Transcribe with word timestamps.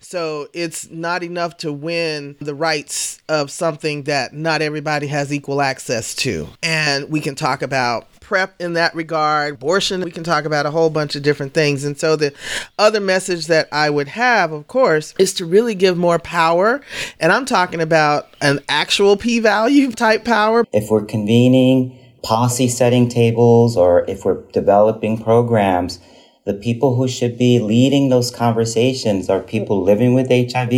So 0.00 0.48
it's 0.52 0.90
not 0.90 1.22
enough 1.22 1.58
to 1.58 1.72
win 1.72 2.36
the 2.40 2.54
rights 2.54 3.20
of 3.28 3.50
something 3.50 4.04
that 4.04 4.32
not 4.32 4.62
everybody 4.62 5.06
has 5.08 5.32
equal 5.32 5.60
access 5.60 6.14
to. 6.16 6.48
And 6.62 7.10
we 7.10 7.20
can 7.20 7.34
talk 7.34 7.62
about 7.62 8.08
PrEP 8.20 8.54
in 8.60 8.74
that 8.74 8.94
regard, 8.94 9.54
abortion, 9.54 10.02
we 10.02 10.10
can 10.12 10.22
talk 10.22 10.44
about 10.44 10.64
a 10.64 10.70
whole 10.70 10.88
bunch 10.88 11.16
of 11.16 11.22
different 11.22 11.52
things. 11.52 11.84
And 11.84 11.98
so 11.98 12.14
the 12.14 12.32
other 12.78 13.00
message 13.00 13.48
that 13.48 13.68
I 13.72 13.90
would 13.90 14.06
have, 14.08 14.52
of 14.52 14.68
course, 14.68 15.14
is 15.18 15.34
to 15.34 15.44
really 15.44 15.74
give 15.74 15.98
more 15.98 16.20
power. 16.20 16.80
And 17.18 17.32
I'm 17.32 17.44
talking 17.44 17.80
about 17.80 18.28
an 18.40 18.60
actual 18.68 19.16
p 19.16 19.40
value 19.40 19.90
type 19.92 20.24
power. 20.24 20.64
If 20.72 20.90
we're 20.90 21.04
convening 21.04 21.98
policy 22.22 22.68
setting 22.68 23.08
tables 23.08 23.76
or 23.76 24.04
if 24.08 24.24
we're 24.24 24.42
developing 24.52 25.20
programs, 25.22 25.98
the 26.44 26.54
people 26.54 26.96
who 26.96 27.08
should 27.08 27.36
be 27.38 27.58
leading 27.58 28.08
those 28.08 28.30
conversations 28.30 29.28
are 29.28 29.40
people 29.40 29.82
living 29.82 30.14
with 30.14 30.28
HIV 30.28 30.72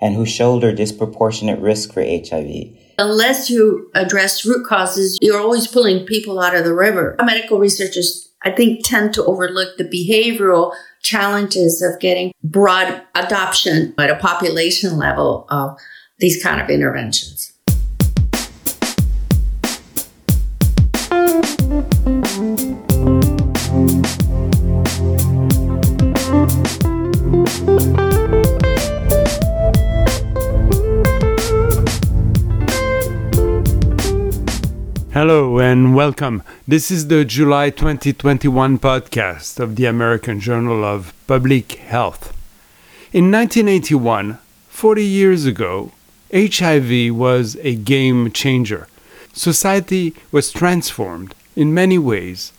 and 0.00 0.14
who 0.14 0.26
shoulder 0.26 0.72
disproportionate 0.72 1.60
risk 1.60 1.92
for 1.92 2.02
HIV 2.02 2.76
unless 3.02 3.50
you 3.50 3.90
address 3.94 4.44
root 4.44 4.66
causes, 4.66 5.18
you're 5.20 5.40
always 5.40 5.66
pulling 5.66 6.06
people 6.06 6.40
out 6.40 6.54
of 6.54 6.64
the 6.64 6.74
river. 6.74 7.16
Medical 7.22 7.58
researchers, 7.58 8.30
I 8.42 8.50
think, 8.50 8.84
tend 8.84 9.14
to 9.14 9.24
overlook 9.24 9.76
the 9.76 9.84
behavioral 9.84 10.74
challenges 11.02 11.82
of 11.82 11.98
getting 12.00 12.32
broad 12.44 13.02
adoption 13.14 13.94
at 13.98 14.10
a 14.10 14.16
population 14.16 14.96
level 14.96 15.46
of 15.50 15.78
these 16.18 16.42
kind 16.42 16.60
of 16.60 16.70
interventions. 16.70 17.48
Hello 35.12 35.60
and 35.60 35.94
welcome. 35.94 36.42
This 36.66 36.90
is 36.90 37.06
the 37.06 37.24
July 37.24 37.70
2021 37.70 38.80
podcast 38.80 39.60
of 39.60 39.76
the 39.76 39.84
American 39.84 40.40
Journal 40.40 40.84
of 40.84 41.14
Public 41.28 41.72
Health. 41.74 42.36
In 43.12 43.30
1981, 43.30 44.38
40 44.68 45.04
years 45.04 45.46
ago, 45.46 45.92
HIV 46.34 47.14
was 47.14 47.56
a 47.60 47.76
game 47.76 48.32
changer. 48.32 48.88
Society 49.32 50.14
was 50.32 50.50
transformed 50.50 51.34
in 51.54 51.72
many 51.72 51.98
ways. 51.98 52.52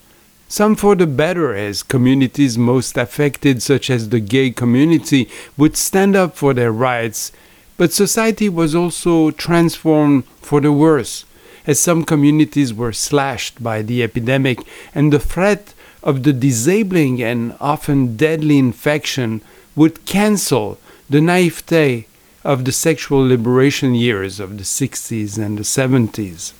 Some 0.53 0.75
for 0.75 0.93
the 0.93 1.07
better, 1.07 1.55
as 1.55 1.81
communities 1.81 2.59
most 2.59 2.95
affected, 2.95 3.63
such 3.63 3.89
as 3.89 4.09
the 4.09 4.19
gay 4.19 4.51
community, 4.51 5.27
would 5.57 5.75
stand 5.75 6.15
up 6.15 6.37
for 6.37 6.53
their 6.53 6.71
rights, 6.71 7.31
but 7.75 7.91
society 7.91 8.49
was 8.49 8.75
also 8.75 9.31
transformed 9.31 10.25
for 10.43 10.61
the 10.61 10.71
worse 10.71 11.25
as 11.65 11.79
some 11.79 12.05
communities 12.05 12.71
were 12.71 12.93
slashed 12.93 13.63
by 13.63 13.81
the 13.81 14.03
epidemic 14.03 14.59
and 14.93 15.11
the 15.11 15.17
threat 15.17 15.73
of 16.03 16.21
the 16.21 16.33
disabling 16.33 17.23
and 17.23 17.57
often 17.59 18.15
deadly 18.15 18.59
infection 18.59 19.41
would 19.75 20.05
cancel 20.05 20.77
the 21.09 21.19
naivete 21.19 22.05
of 22.43 22.65
the 22.65 22.71
sexual 22.71 23.27
liberation 23.27 23.95
years 23.95 24.39
of 24.39 24.59
the 24.59 24.63
60s 24.63 25.43
and 25.43 25.57
the 25.57 25.63
70s. 25.63 26.53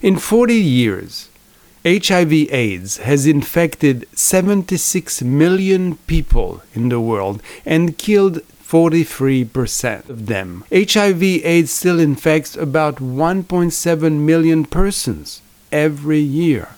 In 0.00 0.16
40 0.16 0.54
years, 0.54 1.28
HIV 1.86 2.32
AIDS 2.50 2.96
has 2.96 3.28
infected 3.28 4.08
76 4.12 5.22
million 5.22 5.98
people 6.08 6.62
in 6.74 6.88
the 6.88 7.00
world 7.00 7.40
and 7.64 7.96
killed 7.96 8.40
43% 8.64 10.08
of 10.08 10.26
them. 10.26 10.64
HIV 10.72 11.22
AIDS 11.22 11.70
still 11.70 12.00
infects 12.00 12.56
about 12.56 12.96
1.7 12.96 14.12
million 14.18 14.64
persons 14.64 15.42
every 15.70 16.18
year. 16.18 16.70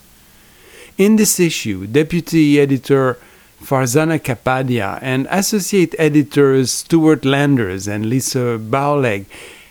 In 0.98 1.16
this 1.16 1.40
issue, 1.40 1.86
Deputy 1.86 2.60
Editor 2.60 3.18
Farzana 3.62 4.18
Kapadia 4.20 4.98
and 5.00 5.26
Associate 5.30 5.94
Editors 5.98 6.70
Stewart 6.70 7.24
Landers 7.24 7.88
and 7.88 8.06
Lisa 8.10 8.58
Bowleg 8.60 9.24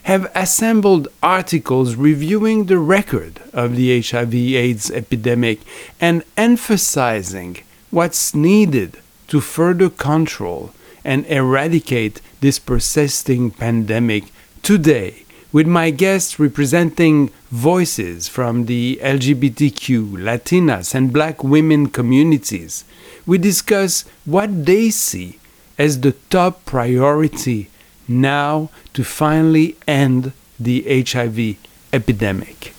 have 0.08 0.32
assembled 0.34 1.06
articles 1.22 1.96
reviewing 1.96 2.68
the 2.68 2.78
record 2.78 3.42
of 3.52 3.76
the 3.76 4.02
HIV 4.02 4.34
AIDS 4.34 4.90
epidemic 4.90 5.60
and 6.00 6.24
emphasizing 6.38 7.58
what's 7.92 8.34
needed 8.34 8.98
to 9.28 9.42
further 9.42 9.90
control 9.90 10.72
and 11.04 11.26
eradicate 11.26 12.22
this 12.40 12.58
persisting 12.58 13.52
pandemic 13.52 14.24
today 14.64 15.26
with 15.52 15.68
my 15.68 15.90
guests 15.90 16.40
representing 16.40 17.30
voices 17.52 18.30
from 18.30 18.66
the 18.68 18.98
LGBTQ, 19.04 20.14
Latinas, 20.14 20.96
and 20.96 21.12
Black 21.12 21.44
women 21.44 21.90
communities. 21.90 22.86
We 23.26 23.40
discuss 23.40 24.06
what 24.24 24.66
they 24.66 24.90
see 24.90 25.40
as 25.78 26.00
the 26.00 26.14
top 26.30 26.64
priority 26.64 27.70
now 28.08 28.70
to 28.94 29.04
finally 29.04 29.76
end 29.88 30.34
the 30.60 30.84
HIV 31.04 31.58
epidemic. 31.94 32.74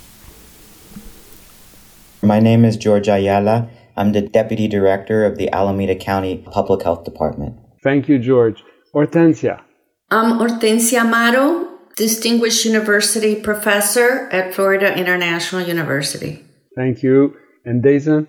My 2.22 2.41
name 2.41 2.65
is 2.65 2.77
George 2.77 3.09
Ayala. 3.09 3.71
I'm 3.97 4.12
the 4.12 4.22
Deputy 4.22 4.69
Director 4.69 5.25
of 5.25 5.38
the 5.38 5.50
Alameda 5.53 5.94
County 5.94 6.44
Public 6.50 6.83
Health 6.83 7.05
Department. 7.05 7.56
Thank 7.83 8.09
you, 8.09 8.19
George. 8.19 8.62
Hortensia. 8.94 9.61
I'm 10.11 10.38
Hortensia 10.38 11.00
Amaro, 11.03 11.69
Distinguished 11.97 12.65
University 12.65 13.34
Professor 13.37 14.28
at 14.31 14.55
Florida 14.55 14.97
International 14.97 15.61
University. 15.61 16.44
Thank 16.77 17.03
you. 17.03 17.37
And 17.65 17.83
Dazon? 17.83 18.28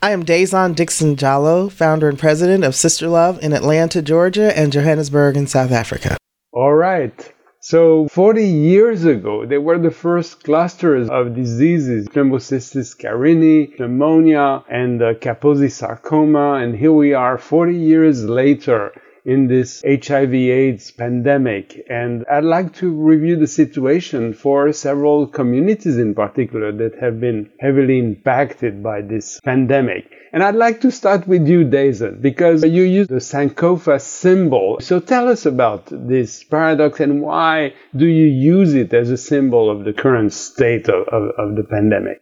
I 0.00 0.12
am 0.12 0.24
Dazon 0.24 0.74
Dixon 0.74 1.16
Diallo, 1.16 1.72
founder 1.72 2.08
and 2.08 2.18
president 2.18 2.64
of 2.64 2.74
Sister 2.74 3.08
Love 3.08 3.42
in 3.42 3.52
Atlanta, 3.52 4.00
Georgia, 4.00 4.56
and 4.56 4.72
Johannesburg 4.72 5.36
in 5.36 5.46
South 5.46 5.72
Africa. 5.72 6.16
All 6.52 6.72
right. 6.72 7.34
So 7.60 8.08
40 8.08 8.42
years 8.42 9.04
ago, 9.04 9.44
they 9.44 9.58
were 9.58 9.78
the 9.78 9.90
first 9.90 10.44
clusters 10.44 11.10
of 11.10 11.34
diseases, 11.34 12.08
Pneumocystis 12.08 12.96
carinii, 12.96 13.78
pneumonia, 13.78 14.64
and 14.70 15.02
uh, 15.02 15.14
Kaposi 15.14 15.70
sarcoma. 15.70 16.54
And 16.54 16.74
here 16.74 16.92
we 16.92 17.12
are 17.12 17.36
40 17.36 17.76
years 17.76 18.24
later 18.24 18.92
in 19.26 19.46
this 19.48 19.82
HIV 19.86 20.32
AIDS 20.32 20.90
pandemic. 20.90 21.84
And 21.90 22.24
I'd 22.30 22.44
like 22.44 22.72
to 22.76 22.90
review 22.90 23.36
the 23.36 23.46
situation 23.46 24.32
for 24.32 24.72
several 24.72 25.26
communities 25.26 25.98
in 25.98 26.14
particular 26.14 26.72
that 26.72 26.98
have 26.98 27.20
been 27.20 27.50
heavily 27.60 27.98
impacted 27.98 28.82
by 28.82 29.02
this 29.02 29.38
pandemic. 29.44 30.10
And 30.32 30.42
I'd 30.42 30.54
like 30.54 30.82
to 30.82 30.90
start 30.90 31.26
with 31.26 31.48
you, 31.48 31.64
Dazon, 31.64 32.20
because 32.20 32.62
you 32.64 32.82
use 32.82 33.08
the 33.08 33.16
Sankofa 33.16 34.00
symbol. 34.00 34.78
So 34.80 35.00
tell 35.00 35.28
us 35.28 35.46
about 35.46 35.86
this 35.90 36.44
paradox 36.44 37.00
and 37.00 37.22
why 37.22 37.74
do 37.96 38.06
you 38.06 38.26
use 38.26 38.74
it 38.74 38.92
as 38.92 39.10
a 39.10 39.16
symbol 39.16 39.70
of 39.70 39.84
the 39.84 39.92
current 39.92 40.32
state 40.32 40.88
of, 40.88 41.08
of, 41.08 41.30
of 41.38 41.56
the 41.56 41.64
pandemic? 41.64 42.20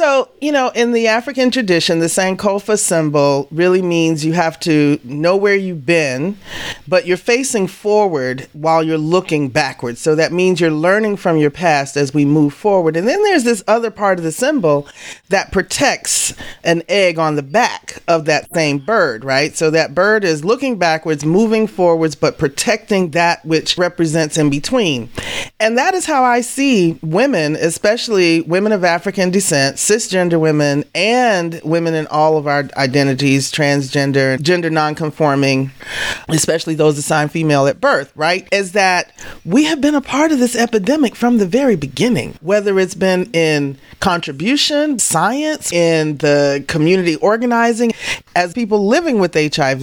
So, 0.00 0.30
you 0.40 0.50
know, 0.50 0.70
in 0.70 0.92
the 0.92 1.08
African 1.08 1.50
tradition, 1.50 1.98
the 1.98 2.06
Sankofa 2.06 2.78
symbol 2.78 3.46
really 3.50 3.82
means 3.82 4.24
you 4.24 4.32
have 4.32 4.58
to 4.60 4.98
know 5.04 5.36
where 5.36 5.54
you've 5.54 5.84
been, 5.84 6.38
but 6.88 7.04
you're 7.04 7.18
facing 7.18 7.66
forward 7.66 8.48
while 8.54 8.82
you're 8.82 8.96
looking 8.96 9.50
backwards. 9.50 10.00
So 10.00 10.14
that 10.14 10.32
means 10.32 10.58
you're 10.58 10.70
learning 10.70 11.18
from 11.18 11.36
your 11.36 11.50
past 11.50 11.98
as 11.98 12.14
we 12.14 12.24
move 12.24 12.54
forward. 12.54 12.96
And 12.96 13.06
then 13.06 13.22
there's 13.24 13.44
this 13.44 13.62
other 13.68 13.90
part 13.90 14.16
of 14.16 14.24
the 14.24 14.32
symbol 14.32 14.88
that 15.28 15.52
protects 15.52 16.32
an 16.64 16.82
egg 16.88 17.18
on 17.18 17.36
the 17.36 17.42
back 17.42 18.02
of 18.08 18.24
that 18.24 18.50
same 18.54 18.78
bird, 18.78 19.22
right? 19.22 19.54
So 19.54 19.70
that 19.70 19.94
bird 19.94 20.24
is 20.24 20.46
looking 20.46 20.78
backwards, 20.78 21.26
moving 21.26 21.66
forwards, 21.66 22.14
but 22.14 22.38
protecting 22.38 23.10
that 23.10 23.44
which 23.44 23.76
represents 23.76 24.38
in 24.38 24.48
between. 24.48 25.10
And 25.60 25.76
that 25.76 25.92
is 25.92 26.06
how 26.06 26.24
I 26.24 26.40
see 26.40 26.98
women, 27.02 27.54
especially 27.54 28.40
women 28.40 28.72
of 28.72 28.82
African 28.82 29.30
descent 29.30 29.78
cisgender 29.90 30.38
women 30.38 30.84
and 30.94 31.60
women 31.64 31.94
in 31.94 32.06
all 32.06 32.36
of 32.36 32.46
our 32.46 32.68
identities, 32.76 33.50
transgender, 33.50 34.40
gender 34.40 34.70
nonconforming, 34.70 35.72
especially 36.28 36.76
those 36.76 36.96
assigned 36.96 37.32
female 37.32 37.66
at 37.66 37.80
birth, 37.80 38.12
right? 38.14 38.46
Is 38.52 38.70
that 38.72 39.12
we 39.44 39.64
have 39.64 39.80
been 39.80 39.96
a 39.96 40.00
part 40.00 40.30
of 40.30 40.38
this 40.38 40.54
epidemic 40.54 41.16
from 41.16 41.38
the 41.38 41.46
very 41.46 41.74
beginning, 41.74 42.38
whether 42.40 42.78
it's 42.78 42.94
been 42.94 43.28
in 43.32 43.78
contribution, 43.98 44.98
science, 45.00 45.72
in 45.72 46.18
the 46.18 46.64
community 46.68 47.16
organizing. 47.16 47.92
As 48.36 48.52
people 48.52 48.86
living 48.86 49.18
with 49.18 49.34
HIV, 49.34 49.82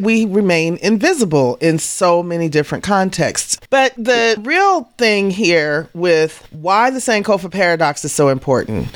we 0.00 0.26
remain 0.26 0.76
invisible 0.76 1.56
in 1.56 1.80
so 1.80 2.22
many 2.22 2.48
different 2.48 2.84
contexts. 2.84 3.58
But 3.68 3.94
the 3.96 4.40
real 4.44 4.84
thing 4.96 5.30
here 5.30 5.88
with 5.92 6.46
why 6.52 6.90
the 6.90 7.00
Sankofa 7.00 7.50
paradox 7.50 8.04
is 8.04 8.12
so 8.12 8.28
important 8.28 8.88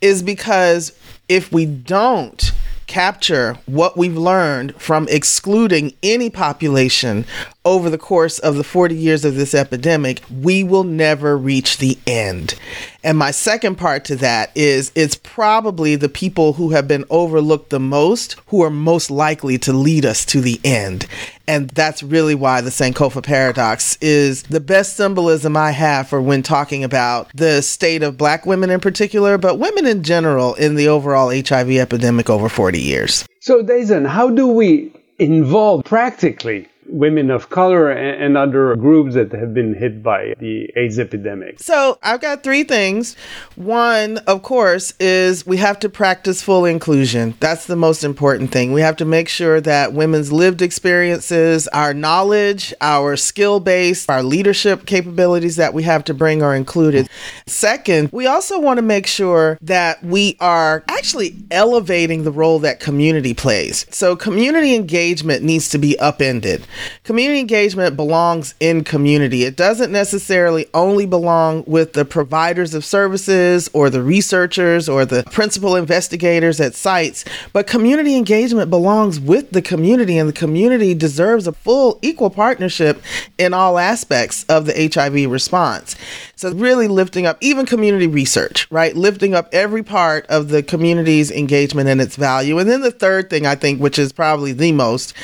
is 0.00 0.22
because 0.22 0.92
if 1.28 1.52
we 1.52 1.66
don't 1.66 2.52
capture 2.86 3.58
what 3.66 3.96
we've 3.96 4.16
learned 4.16 4.74
from 4.80 5.08
excluding 5.08 5.92
any 6.02 6.30
population 6.30 7.24
over 7.66 7.90
the 7.90 7.98
course 7.98 8.38
of 8.38 8.54
the 8.54 8.64
40 8.64 8.94
years 8.94 9.24
of 9.24 9.34
this 9.34 9.52
epidemic, 9.52 10.22
we 10.40 10.62
will 10.62 10.84
never 10.84 11.36
reach 11.36 11.78
the 11.78 11.98
end. 12.06 12.54
And 13.02 13.18
my 13.18 13.32
second 13.32 13.74
part 13.74 14.04
to 14.06 14.16
that 14.16 14.52
is 14.54 14.92
it's 14.94 15.16
probably 15.16 15.96
the 15.96 16.08
people 16.08 16.52
who 16.52 16.70
have 16.70 16.86
been 16.86 17.04
overlooked 17.10 17.70
the 17.70 17.80
most 17.80 18.36
who 18.46 18.62
are 18.62 18.70
most 18.70 19.10
likely 19.10 19.58
to 19.58 19.72
lead 19.72 20.06
us 20.06 20.24
to 20.26 20.40
the 20.40 20.60
end. 20.62 21.06
And 21.48 21.68
that's 21.70 22.04
really 22.04 22.36
why 22.36 22.60
the 22.60 22.70
Sankofa 22.70 23.22
paradox 23.22 23.98
is 24.00 24.44
the 24.44 24.60
best 24.60 24.96
symbolism 24.96 25.56
I 25.56 25.72
have 25.72 26.08
for 26.08 26.22
when 26.22 26.44
talking 26.44 26.84
about 26.84 27.30
the 27.34 27.62
state 27.62 28.04
of 28.04 28.16
black 28.16 28.46
women 28.46 28.70
in 28.70 28.78
particular, 28.78 29.38
but 29.38 29.58
women 29.58 29.86
in 29.86 30.04
general 30.04 30.54
in 30.54 30.76
the 30.76 30.86
overall 30.86 31.30
HIV 31.30 31.72
epidemic 31.72 32.30
over 32.30 32.48
40 32.48 32.80
years. 32.80 33.26
So, 33.40 33.62
Dazon, 33.62 34.06
how 34.06 34.30
do 34.30 34.46
we 34.46 34.92
involve 35.18 35.84
practically 35.84 36.68
women 36.88 37.30
of 37.30 37.50
color 37.50 37.90
and, 37.90 38.36
other 38.36 38.76
groups 38.76 39.14
that 39.14 39.32
have 39.32 39.54
been 39.54 39.72
hit 39.72 40.02
by 40.02 40.34
the 40.38 40.70
AIDS 40.76 40.98
epidemic? 40.98 41.58
So 41.58 41.98
I've 42.02 42.20
got 42.20 42.42
three 42.42 42.64
things. 42.64 43.16
One, 43.54 44.18
of 44.26 44.42
course, 44.42 44.92
is 45.00 45.46
we 45.46 45.56
have 45.56 45.78
to 45.80 45.88
practice 45.88 46.42
full 46.42 46.66
inclusion. 46.66 47.34
That's 47.40 47.66
the 47.66 47.76
most 47.76 48.04
important 48.04 48.52
thing. 48.52 48.72
We 48.72 48.82
have 48.82 48.96
to 48.96 49.06
make 49.06 49.28
sure 49.28 49.60
that 49.62 49.94
women's 49.94 50.32
lived 50.32 50.60
experiences, 50.60 51.66
our 51.68 51.94
knowledge, 51.94 52.74
our 52.82 53.16
skill 53.16 53.58
base, 53.58 54.06
our 54.08 54.22
leadership 54.22 54.84
capabilities 54.84 55.56
that 55.56 55.72
we 55.72 55.82
have 55.84 56.04
to 56.04 56.14
bring 56.14 56.42
are 56.42 56.54
included. 56.54 57.08
Second, 57.46 58.10
we 58.12 58.26
also 58.26 58.58
want 58.60 58.76
to 58.78 58.82
make 58.82 59.06
sure 59.06 59.58
that 59.62 60.02
we 60.04 60.36
are 60.40 60.84
actually 60.88 61.36
elevating 61.50 62.24
the 62.24 62.32
role 62.32 62.58
that 62.58 62.80
community 62.80 63.32
plays. 63.32 63.86
So 63.90 64.14
community 64.14 64.74
engagement 64.74 65.42
needs 65.42 65.70
to 65.70 65.78
be 65.78 65.98
upended. 65.98 66.66
Community 67.04 67.40
engagement 67.40 67.96
belongs 67.96 68.54
in 68.60 68.84
community. 68.84 69.44
It 69.44 69.56
doesn't 69.56 69.92
necessarily 69.92 70.66
only 70.74 71.06
belong 71.06 71.64
with 71.66 71.92
the 71.92 72.04
providers 72.04 72.74
of 72.74 72.84
services 72.84 73.70
or 73.72 73.90
the 73.90 74.02
researchers 74.02 74.88
or 74.88 75.04
the 75.04 75.24
principal 75.30 75.76
investigators 75.76 76.60
at 76.60 76.74
sites, 76.74 77.24
but 77.52 77.66
community 77.66 78.16
engagement 78.16 78.70
belongs 78.70 79.20
with 79.20 79.52
the 79.52 79.62
community, 79.62 80.18
and 80.18 80.28
the 80.28 80.32
community 80.32 80.94
deserves 80.94 81.46
a 81.46 81.52
full 81.52 81.98
equal 82.02 82.30
partnership 82.30 83.02
in 83.38 83.54
all 83.54 83.78
aspects 83.78 84.44
of 84.48 84.66
the 84.66 84.90
HIV 84.92 85.30
response. 85.30 85.96
So, 86.38 86.52
really 86.52 86.86
lifting 86.86 87.24
up 87.24 87.38
even 87.40 87.64
community 87.64 88.06
research, 88.06 88.70
right? 88.70 88.94
Lifting 88.94 89.32
up 89.32 89.48
every 89.52 89.82
part 89.82 90.26
of 90.26 90.50
the 90.50 90.62
community's 90.62 91.30
engagement 91.30 91.88
and 91.88 91.98
its 91.98 92.16
value. 92.16 92.58
And 92.58 92.68
then 92.68 92.82
the 92.82 92.90
third 92.90 93.30
thing 93.30 93.46
I 93.46 93.54
think, 93.54 93.80
which 93.80 93.98
is 93.98 94.12
probably 94.12 94.52
the 94.52 94.72
most, 94.72 95.14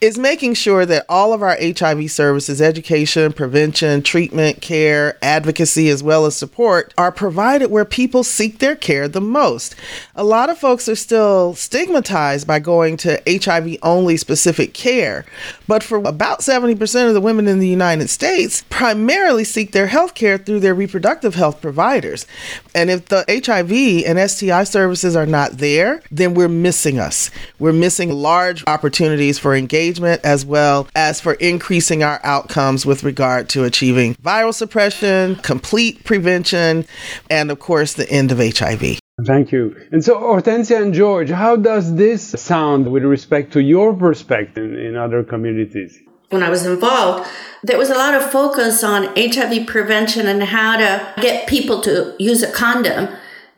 is 0.00 0.16
making 0.16 0.54
sure 0.54 0.86
that 0.86 1.04
all 1.08 1.32
of 1.32 1.42
our 1.42 1.56
HIV 1.60 2.10
services, 2.10 2.62
education, 2.62 3.32
prevention, 3.32 4.00
treatment, 4.02 4.62
care, 4.62 5.18
advocacy, 5.22 5.88
as 5.88 6.04
well 6.04 6.24
as 6.24 6.36
support, 6.36 6.94
are 6.96 7.12
provided 7.12 7.70
where 7.70 7.84
people 7.84 8.22
seek 8.22 8.60
their 8.60 8.76
care 8.76 9.08
the 9.08 9.20
most. 9.20 9.74
A 10.14 10.24
lot 10.24 10.48
of 10.48 10.56
folks 10.56 10.88
are 10.88 10.94
still 10.94 11.54
stigmatized 11.54 12.46
by 12.46 12.60
going 12.60 12.96
to 12.98 13.20
HIV 13.26 13.76
only 13.82 14.16
specific 14.16 14.72
care, 14.72 15.26
but 15.66 15.82
for 15.82 15.98
about 15.98 16.40
70% 16.40 17.08
of 17.08 17.14
the 17.14 17.20
women 17.20 17.48
in 17.48 17.58
the 17.58 17.68
United 17.68 18.08
States, 18.08 18.64
primarily 18.70 19.44
seek 19.44 19.72
their 19.72 19.88
health 19.88 20.14
care 20.14 20.38
through 20.38 20.59
their 20.60 20.74
reproductive 20.74 21.34
health 21.34 21.60
providers. 21.60 22.26
And 22.74 22.90
if 22.90 23.06
the 23.06 23.24
HIV 23.28 24.06
and 24.06 24.30
STI 24.30 24.64
services 24.64 25.16
are 25.16 25.26
not 25.26 25.52
there, 25.52 26.02
then 26.10 26.34
we're 26.34 26.48
missing 26.48 26.98
us. 26.98 27.30
We're 27.58 27.72
missing 27.72 28.12
large 28.12 28.64
opportunities 28.66 29.38
for 29.38 29.54
engagement 29.54 30.20
as 30.24 30.44
well 30.44 30.88
as 30.94 31.20
for 31.20 31.34
increasing 31.34 32.02
our 32.02 32.20
outcomes 32.24 32.86
with 32.86 33.04
regard 33.04 33.48
to 33.50 33.64
achieving 33.64 34.14
viral 34.16 34.54
suppression, 34.54 35.36
complete 35.36 36.04
prevention, 36.04 36.86
and 37.28 37.50
of 37.50 37.58
course, 37.58 37.94
the 37.94 38.08
end 38.10 38.32
of 38.32 38.38
HIV. 38.38 38.98
Thank 39.26 39.52
you. 39.52 39.76
And 39.92 40.02
so, 40.02 40.18
Hortensia 40.18 40.80
and 40.80 40.94
George, 40.94 41.28
how 41.28 41.56
does 41.56 41.94
this 41.94 42.22
sound 42.22 42.90
with 42.90 43.04
respect 43.04 43.52
to 43.52 43.60
your 43.60 43.92
perspective 43.94 44.72
in 44.72 44.96
other 44.96 45.22
communities? 45.22 45.98
when 46.30 46.44
I 46.44 46.48
was 46.48 46.64
involved, 46.64 47.28
there 47.62 47.78
was 47.78 47.90
a 47.90 47.94
lot 47.94 48.14
of 48.14 48.30
focus 48.30 48.82
on 48.82 49.14
HIV 49.16 49.66
prevention 49.66 50.26
and 50.26 50.42
how 50.42 50.76
to 50.76 51.20
get 51.20 51.48
people 51.48 51.80
to 51.82 52.14
use 52.18 52.42
a 52.42 52.50
condom. 52.50 53.08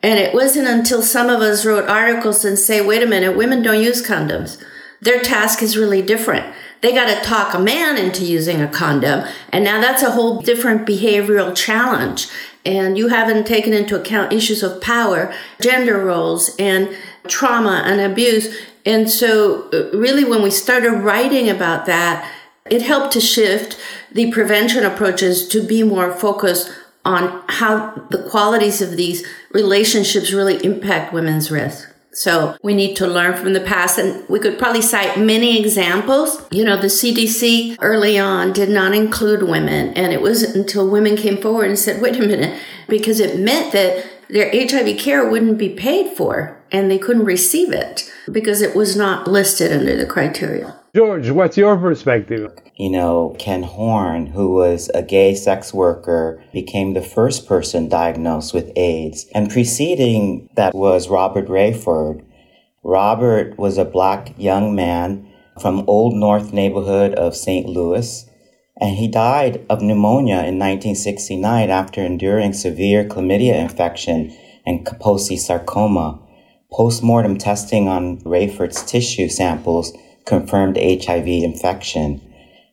And 0.03 0.19
it 0.19 0.35
wasn't 0.35 0.67
until 0.67 1.03
some 1.03 1.29
of 1.29 1.41
us 1.41 1.65
wrote 1.65 1.89
articles 1.89 2.45
and 2.45 2.59
say, 2.59 2.85
wait 2.85 3.03
a 3.03 3.07
minute, 3.07 3.37
women 3.37 3.63
don't 3.63 3.83
use 3.83 4.05
condoms. 4.05 4.61
Their 5.01 5.21
task 5.21 5.63
is 5.63 5.77
really 5.77 6.03
different. 6.03 6.53
They 6.81 6.93
got 6.93 7.07
to 7.07 7.25
talk 7.25 7.55
a 7.55 7.61
man 7.61 7.97
into 7.97 8.25
using 8.25 8.61
a 8.61 8.67
condom. 8.67 9.25
And 9.51 9.65
now 9.65 9.81
that's 9.81 10.03
a 10.03 10.11
whole 10.11 10.43
different 10.43 10.87
behavioral 10.87 11.57
challenge. 11.57 12.27
And 12.65 12.99
you 12.99 13.09
haven't 13.09 13.47
taken 13.47 13.73
into 13.73 13.99
account 13.99 14.33
issues 14.33 14.65
of 14.65 14.81
power, 14.81 15.33
gender 15.61 16.05
roles, 16.05 16.55
and 16.59 16.97
trauma 17.29 17.83
and 17.85 18.01
abuse. 18.01 18.57
And 18.85 19.09
so, 19.09 19.69
uh, 19.73 19.97
really, 19.97 20.25
when 20.25 20.43
we 20.43 20.51
started 20.51 20.91
writing 20.91 21.49
about 21.49 21.87
that, 21.87 22.29
it 22.71 22.83
helped 22.83 23.13
to 23.13 23.21
shift 23.21 23.79
the 24.13 24.31
prevention 24.33 24.85
approaches 24.85 25.49
to 25.49 25.63
be 25.67 25.83
more 25.83 26.13
focused 26.13 26.71
on 27.05 27.43
how 27.49 27.91
the 28.11 28.23
qualities 28.31 28.81
of 28.81 28.97
these 28.97 29.27
relationships 29.51 30.33
really 30.33 30.65
impact 30.65 31.13
women's 31.13 31.51
risk. 31.51 31.89
So 32.15 32.57
we 32.63 32.75
need 32.75 32.95
to 32.97 33.07
learn 33.07 33.35
from 33.35 33.55
the 33.55 33.61
past 33.61 33.99
and 33.99 34.29
we 34.29 34.39
could 34.39 34.59
probably 34.59 34.83
cite 34.83 35.19
many 35.19 35.59
examples. 35.59 36.47
You 36.51 36.65
know, 36.65 36.77
the 36.77 36.89
CDC 36.89 37.79
early 37.81 38.19
on 38.19 38.53
did 38.53 38.69
not 38.69 38.95
include 38.95 39.43
women 39.43 39.95
and 39.95 40.13
it 40.13 40.21
wasn't 40.21 40.55
until 40.55 40.89
women 40.89 41.17
came 41.17 41.39
forward 41.39 41.69
and 41.69 41.79
said, 41.79 42.03
wait 42.03 42.17
a 42.17 42.21
minute, 42.21 42.61
because 42.87 43.19
it 43.19 43.41
meant 43.41 43.73
that 43.73 44.07
their 44.29 44.51
HIV 44.51 44.99
care 44.99 45.29
wouldn't 45.29 45.59
be 45.59 45.71
paid 45.71 46.15
for 46.15 46.61
and 46.71 46.91
they 46.91 46.99
couldn't 46.99 47.25
receive 47.25 47.73
it 47.73 48.11
because 48.31 48.61
it 48.61 48.77
was 48.77 48.95
not 48.95 49.27
listed 49.27 49.73
under 49.73 49.97
the 49.97 50.07
criteria. 50.07 50.79
George, 50.95 51.31
what's 51.31 51.57
your 51.57 51.79
perspective? 51.79 52.53
You 52.77 52.91
know, 52.91 53.35
Ken 53.39 53.63
Horn, 53.63 54.27
who 54.27 54.53
was 54.53 54.91
a 54.93 55.03
gay 55.03 55.35
sex 55.35 55.73
worker, 55.73 56.45
became 56.53 56.93
the 56.93 57.01
first 57.01 57.47
person 57.47 57.89
diagnosed 57.89 58.53
with 58.53 58.71
AIDS. 58.77 59.25
And 59.35 59.49
preceding 59.49 60.51
that 60.57 60.75
was 60.75 61.09
Robert 61.09 61.49
Rayford. 61.49 62.23
Robert 62.85 63.59
was 63.59 63.79
a 63.79 63.87
black 63.87 64.35
young 64.37 64.75
man 64.75 65.27
from 65.63 65.89
Old 65.89 66.15
North 66.15 66.53
neighborhood 66.53 67.15
of 67.15 67.35
St. 67.35 67.67
Louis. 67.67 68.29
And 68.79 68.95
he 68.95 69.09
died 69.09 69.65
of 69.71 69.81
pneumonia 69.81 70.41
in 70.41 70.59
1969 70.59 71.71
after 71.71 72.03
enduring 72.03 72.53
severe 72.53 73.03
chlamydia 73.03 73.55
infection 73.55 74.37
and 74.67 74.85
Kaposi 74.85 75.39
sarcoma. 75.39 76.21
Postmortem 76.71 77.39
testing 77.39 77.89
on 77.89 78.19
Rayford's 78.21 78.85
tissue 78.85 79.31
samples 79.31 79.97
confirmed 80.25 80.77
HIV 80.77 81.27
infection. 81.27 82.21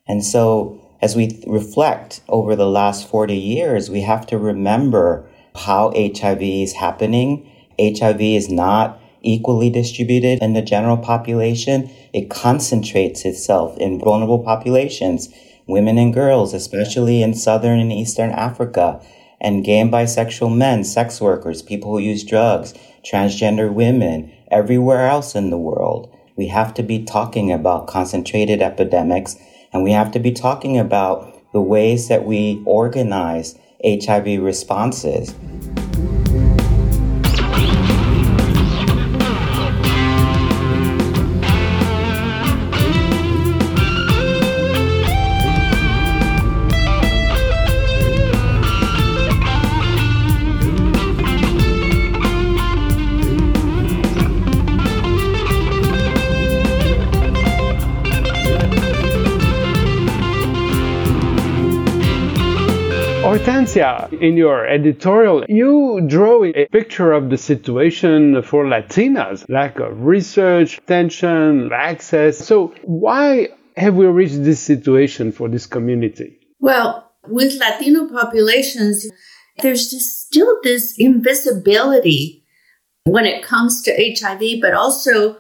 And 0.07 0.23
so 0.23 0.79
as 1.01 1.15
we 1.15 1.41
reflect 1.47 2.21
over 2.27 2.55
the 2.55 2.67
last 2.67 3.07
40 3.07 3.35
years, 3.35 3.89
we 3.89 4.01
have 4.01 4.25
to 4.27 4.37
remember 4.37 5.29
how 5.55 5.91
HIV 5.95 6.41
is 6.41 6.73
happening. 6.73 7.49
HIV 7.79 8.21
is 8.21 8.49
not 8.49 8.99
equally 9.21 9.69
distributed 9.69 10.39
in 10.41 10.53
the 10.53 10.61
general 10.61 10.97
population. 10.97 11.89
It 12.13 12.29
concentrates 12.29 13.25
itself 13.25 13.77
in 13.77 13.99
vulnerable 13.99 14.39
populations, 14.39 15.29
women 15.67 15.97
and 15.97 16.13
girls, 16.13 16.53
especially 16.53 17.21
in 17.21 17.33
Southern 17.33 17.79
and 17.79 17.91
Eastern 17.91 18.31
Africa, 18.31 19.01
and 19.41 19.63
gay 19.63 19.79
and 19.79 19.91
bisexual 19.91 20.55
men, 20.55 20.83
sex 20.83 21.21
workers, 21.21 21.61
people 21.61 21.91
who 21.91 21.99
use 21.99 22.25
drugs, 22.25 22.73
transgender 23.03 23.73
women, 23.73 24.31
everywhere 24.51 25.07
else 25.07 25.33
in 25.35 25.49
the 25.49 25.57
world 25.57 26.13
we 26.39 26.47
have 26.47 26.73
to 26.73 26.81
be 26.81 27.03
talking 27.03 27.51
about 27.51 27.85
concentrated 27.85 28.61
epidemics 28.61 29.35
and 29.73 29.83
we 29.83 29.91
have 29.91 30.09
to 30.09 30.19
be 30.19 30.31
talking 30.31 30.77
about 30.77 31.51
the 31.51 31.59
ways 31.59 32.07
that 32.07 32.23
we 32.23 32.63
organize 32.65 33.59
HIV 33.83 34.41
responses. 34.41 35.35
Hortensia, 63.29 64.11
in 64.11 64.37
your 64.37 64.65
editorial, 64.65 65.45
you 65.47 66.01
draw 66.07 66.43
a 66.45 66.65
picture 66.71 67.11
of 67.11 67.29
the 67.29 67.37
situation 67.37 68.41
for 68.41 68.65
Latinas 68.65 69.47
lack 69.47 69.79
of 69.79 70.01
research, 70.01 70.79
tension, 70.87 71.69
access. 71.71 72.39
So, 72.39 72.73
why 72.85 73.49
have 73.77 73.93
we 73.93 74.07
reached 74.07 74.43
this 74.43 74.59
situation 74.59 75.31
for 75.31 75.47
this 75.47 75.67
community? 75.67 76.39
Well, 76.59 77.11
with 77.27 77.53
Latino 77.59 78.09
populations, 78.09 79.05
there's 79.59 79.91
just 79.91 80.25
still 80.25 80.57
this 80.63 80.95
invisibility 80.97 82.43
when 83.03 83.27
it 83.27 83.43
comes 83.43 83.83
to 83.83 83.91
HIV, 83.93 84.59
but 84.59 84.73
also 84.73 85.37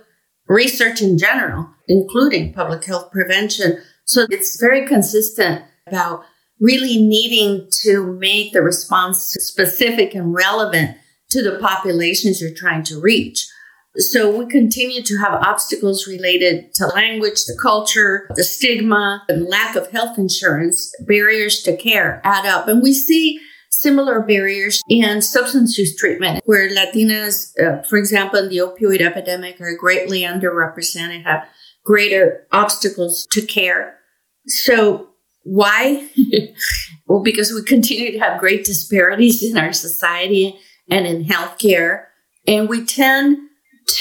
research 0.47 1.01
in 1.01 1.17
general, 1.17 1.67
including 1.87 2.53
public 2.53 2.85
health 2.85 3.11
prevention. 3.11 3.81
So 4.05 4.27
it's 4.29 4.61
very 4.61 4.85
consistent 4.85 5.63
about 5.87 6.23
really 6.59 6.97
needing 6.97 7.67
to 7.83 8.13
make 8.19 8.53
the 8.53 8.61
response 8.61 9.35
specific 9.39 10.13
and 10.13 10.33
relevant 10.33 10.97
to 11.29 11.41
the 11.41 11.57
populations 11.59 12.41
you're 12.41 12.53
trying 12.53 12.83
to 12.83 12.99
reach. 12.99 13.47
So 13.95 14.37
we 14.37 14.45
continue 14.45 15.01
to 15.01 15.17
have 15.17 15.33
obstacles 15.33 16.07
related 16.07 16.73
to 16.75 16.87
language, 16.87 17.45
the 17.45 17.57
culture, 17.59 18.29
the 18.35 18.43
stigma, 18.43 19.23
and 19.27 19.45
lack 19.45 19.75
of 19.75 19.89
health 19.91 20.17
insurance, 20.17 20.93
barriers 21.01 21.61
to 21.63 21.75
care 21.75 22.21
add 22.23 22.45
up. 22.45 22.67
And 22.67 22.83
we 22.83 22.93
see 22.93 23.39
similar 23.71 24.21
barriers 24.21 24.81
in 24.89 25.21
substance 25.21 25.77
use 25.77 25.95
treatment, 25.95 26.41
where 26.45 26.69
Latinas, 26.69 27.51
uh, 27.59 27.81
for 27.83 27.97
example, 27.97 28.39
in 28.39 28.49
the 28.49 28.57
opioid 28.57 29.01
epidemic, 29.01 29.59
are 29.59 29.75
greatly 29.75 30.21
underrepresented, 30.21 31.23
have 31.23 31.47
greater 31.83 32.45
obstacles 32.51 33.27
to 33.31 33.41
care. 33.41 33.97
So 34.45 35.09
why? 35.49 36.07
well, 37.07 37.23
because 37.23 37.51
we 37.51 37.63
continue 37.63 38.11
to 38.11 38.19
have 38.19 38.39
great 38.39 38.65
disparities 38.65 39.43
in 39.43 39.57
our 39.57 39.73
society 39.73 40.59
and 40.91 41.07
in 41.07 41.25
healthcare. 41.25 42.05
And 42.45 42.69
we 42.69 42.85
tend 42.85 43.37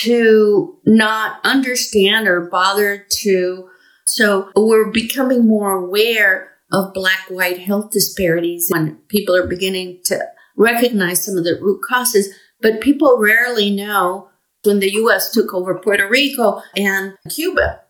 to 0.03 0.79
not 0.85 1.41
understand 1.45 2.29
or 2.29 2.51
bother 2.51 3.07
to. 3.21 3.69
So 4.07 4.51
we're 4.55 4.91
becoming 4.91 5.47
more 5.47 5.73
aware 5.73 6.51
of 6.71 6.93
black 6.93 7.25
white 7.31 7.61
health 7.61 7.93
disparities 7.93 8.69
when 8.71 8.97
people 9.09 9.35
are 9.35 9.47
beginning 9.47 10.01
to 10.05 10.23
recognize 10.55 11.25
some 11.25 11.39
of 11.39 11.45
the 11.45 11.59
root 11.63 11.81
causes. 11.89 12.29
But 12.61 12.83
people 12.83 13.19
rarely 13.19 13.71
know 13.71 14.29
when 14.65 14.81
the 14.81 14.93
US 14.93 15.31
took 15.31 15.55
over 15.55 15.79
Puerto 15.79 16.07
Rico 16.07 16.61
and 16.77 17.15
Cuba 17.31 17.81